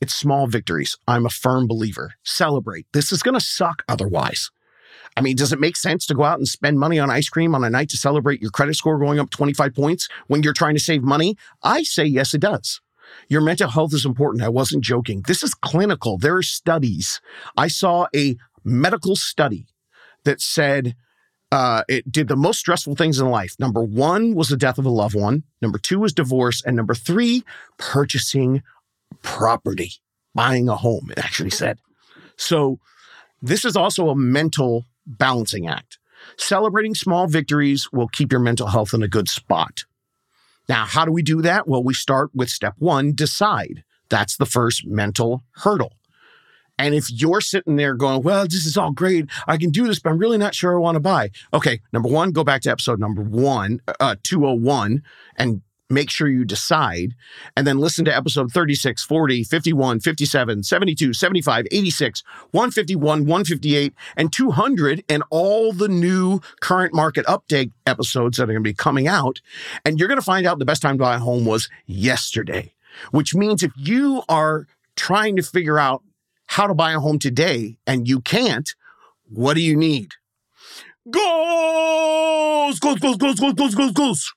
[0.00, 0.94] It's small victories.
[1.06, 2.12] I'm a firm believer.
[2.22, 2.86] Celebrate.
[2.92, 4.50] This is going to suck otherwise.
[5.16, 7.54] I mean, does it make sense to go out and spend money on ice cream
[7.54, 10.74] on a night to celebrate your credit score going up 25 points when you're trying
[10.74, 11.36] to save money?
[11.62, 12.80] I say yes, it does.
[13.28, 14.42] Your mental health is important.
[14.42, 15.22] I wasn't joking.
[15.26, 16.18] This is clinical.
[16.18, 17.20] There are studies.
[17.56, 19.66] I saw a medical study
[20.24, 20.94] that said
[21.50, 23.54] uh, it did the most stressful things in life.
[23.58, 25.44] Number one was the death of a loved one.
[25.62, 26.62] Number two was divorce.
[26.64, 27.44] And number three,
[27.78, 28.62] purchasing
[29.22, 29.92] property,
[30.34, 31.78] buying a home, it actually said.
[32.36, 32.78] So
[33.40, 35.98] this is also a mental balancing act.
[36.36, 39.84] Celebrating small victories will keep your mental health in a good spot.
[40.68, 41.66] Now, how do we do that?
[41.66, 43.84] Well, we start with step one decide.
[44.08, 45.92] That's the first mental hurdle.
[46.78, 49.28] And if you're sitting there going, well, this is all great.
[49.48, 51.30] I can do this, but I'm really not sure I want to buy.
[51.52, 51.80] Okay.
[51.92, 55.02] Number one, go back to episode number one, uh, 201
[55.36, 57.14] and make sure you decide.
[57.56, 64.32] And then listen to episode 36, 40, 51, 57, 72, 75, 86, 151, 158, and
[64.32, 69.08] 200, and all the new current market update episodes that are going to be coming
[69.08, 69.40] out.
[69.84, 72.74] And you're going to find out the best time to buy a home was yesterday,
[73.10, 74.66] which means if you are
[74.96, 76.02] trying to figure out
[76.46, 78.74] how to buy a home today and you can't,
[79.30, 80.12] what do you need?
[81.10, 84.34] Goals, goals, goals, goals, goals, goals, goals.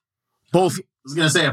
[0.51, 0.79] Both.
[1.01, 1.49] I was gonna say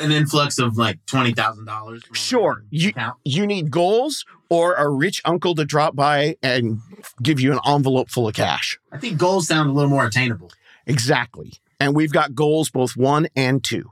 [0.00, 2.02] an influx of like twenty thousand dollars.
[2.12, 2.92] Sure, you
[3.24, 6.78] you need goals or a rich uncle to drop by and
[7.22, 8.78] give you an envelope full of cash.
[8.92, 10.52] I think goals sound a little more attainable.
[10.86, 13.90] Exactly, and we've got goals both one and two.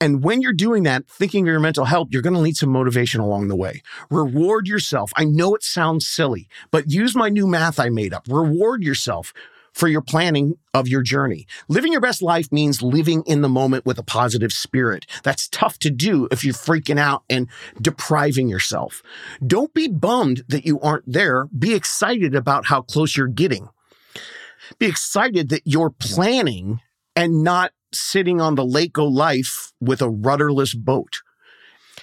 [0.00, 2.70] And when you're doing that, thinking of your mental health, you're going to need some
[2.70, 3.82] motivation along the way.
[4.10, 5.12] Reward yourself.
[5.14, 8.26] I know it sounds silly, but use my new math I made up.
[8.28, 9.32] Reward yourself
[9.72, 11.46] for your planning of your journey.
[11.68, 15.06] Living your best life means living in the moment with a positive spirit.
[15.22, 17.48] That's tough to do if you're freaking out and
[17.80, 19.02] depriving yourself.
[19.44, 21.46] Don't be bummed that you aren't there.
[21.46, 23.68] Be excited about how close you're getting.
[24.78, 26.80] Be excited that you're planning
[27.16, 31.20] and not sitting on the lake o' life with a rudderless boat.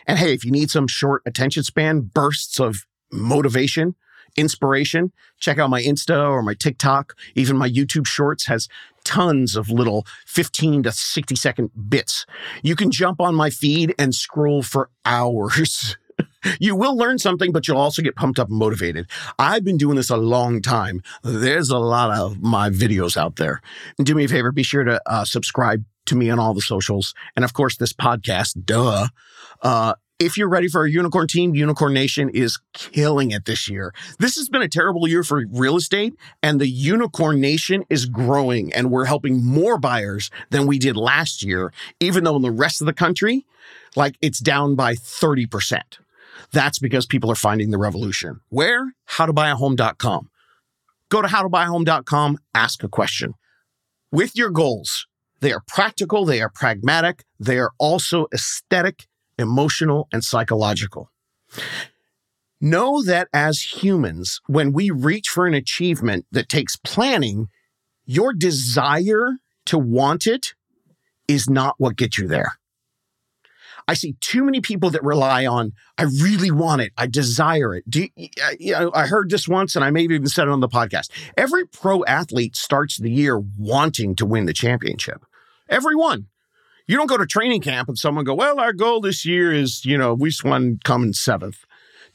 [0.06, 3.96] And hey, if you need some short attention span bursts of motivation,
[4.36, 7.16] inspiration, check out my Insta or my TikTok.
[7.36, 8.68] Even my YouTube Shorts has
[9.04, 12.26] tons of little 15 to 60 second bits.
[12.64, 15.98] You can jump on my feed and scroll for hours.
[16.60, 19.10] you will learn something, but you'll also get pumped up and motivated.
[19.38, 21.02] I've been doing this a long time.
[21.24, 23.62] There's a lot of my videos out there.
[23.98, 26.62] And do me a favor, be sure to uh, subscribe to me on all the
[26.62, 27.14] socials.
[27.36, 29.08] And of course, this podcast, duh.
[29.62, 33.94] Uh, if you're ready for a unicorn team, Unicorn Nation is killing it this year.
[34.20, 36.14] This has been a terrible year for real estate,
[36.44, 41.42] and the Unicorn Nation is growing, and we're helping more buyers than we did last
[41.42, 43.46] year, even though in the rest of the country,
[43.96, 45.82] like it's down by 30%.
[46.52, 48.42] That's because people are finding the revolution.
[48.50, 48.94] Where?
[49.12, 50.30] Howtobuyahome.com.
[51.10, 53.34] Go to howtobuyahome.com, ask a question.
[54.12, 55.08] With your goals,
[55.40, 59.08] they are practical, they are pragmatic, they are also aesthetic,
[59.40, 61.12] emotional, and psychological.
[62.62, 67.48] Know that as humans, when we reach for an achievement that takes planning,
[68.06, 69.38] your desire
[69.68, 70.54] to want it
[71.28, 72.60] is not what gets you there.
[73.88, 76.92] I see too many people that rely on, I really want it.
[76.96, 77.90] I desire it.
[77.90, 80.60] Do you, know, I heard this once and I may have even said it on
[80.60, 81.10] the podcast.
[81.36, 85.26] Every pro athlete starts the year wanting to win the championship.
[85.70, 86.28] Everyone.
[86.90, 89.86] You don't go to training camp and someone go, well, our goal this year is,
[89.86, 91.64] you know, we just want to come in seventh.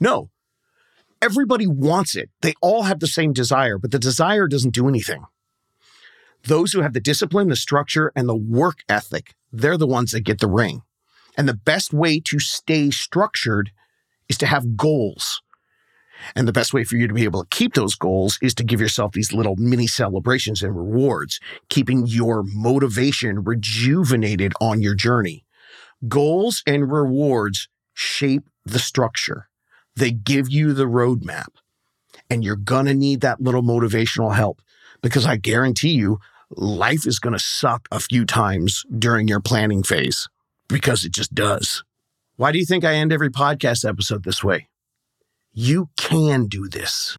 [0.00, 0.30] No,
[1.22, 2.28] everybody wants it.
[2.40, 5.26] They all have the same desire, but the desire doesn't do anything.
[6.42, 10.22] Those who have the discipline, the structure, and the work ethic, they're the ones that
[10.22, 10.82] get the ring.
[11.36, 13.70] And the best way to stay structured
[14.28, 15.40] is to have goals.
[16.34, 18.64] And the best way for you to be able to keep those goals is to
[18.64, 25.44] give yourself these little mini celebrations and rewards, keeping your motivation rejuvenated on your journey.
[26.08, 29.48] Goals and rewards shape the structure.
[29.96, 31.48] They give you the roadmap.
[32.30, 34.60] And you're going to need that little motivational help
[35.02, 36.18] because I guarantee you,
[36.50, 40.28] life is going to suck a few times during your planning phase
[40.68, 41.84] because it just does.
[42.36, 44.68] Why do you think I end every podcast episode this way?
[45.57, 47.16] You can do this.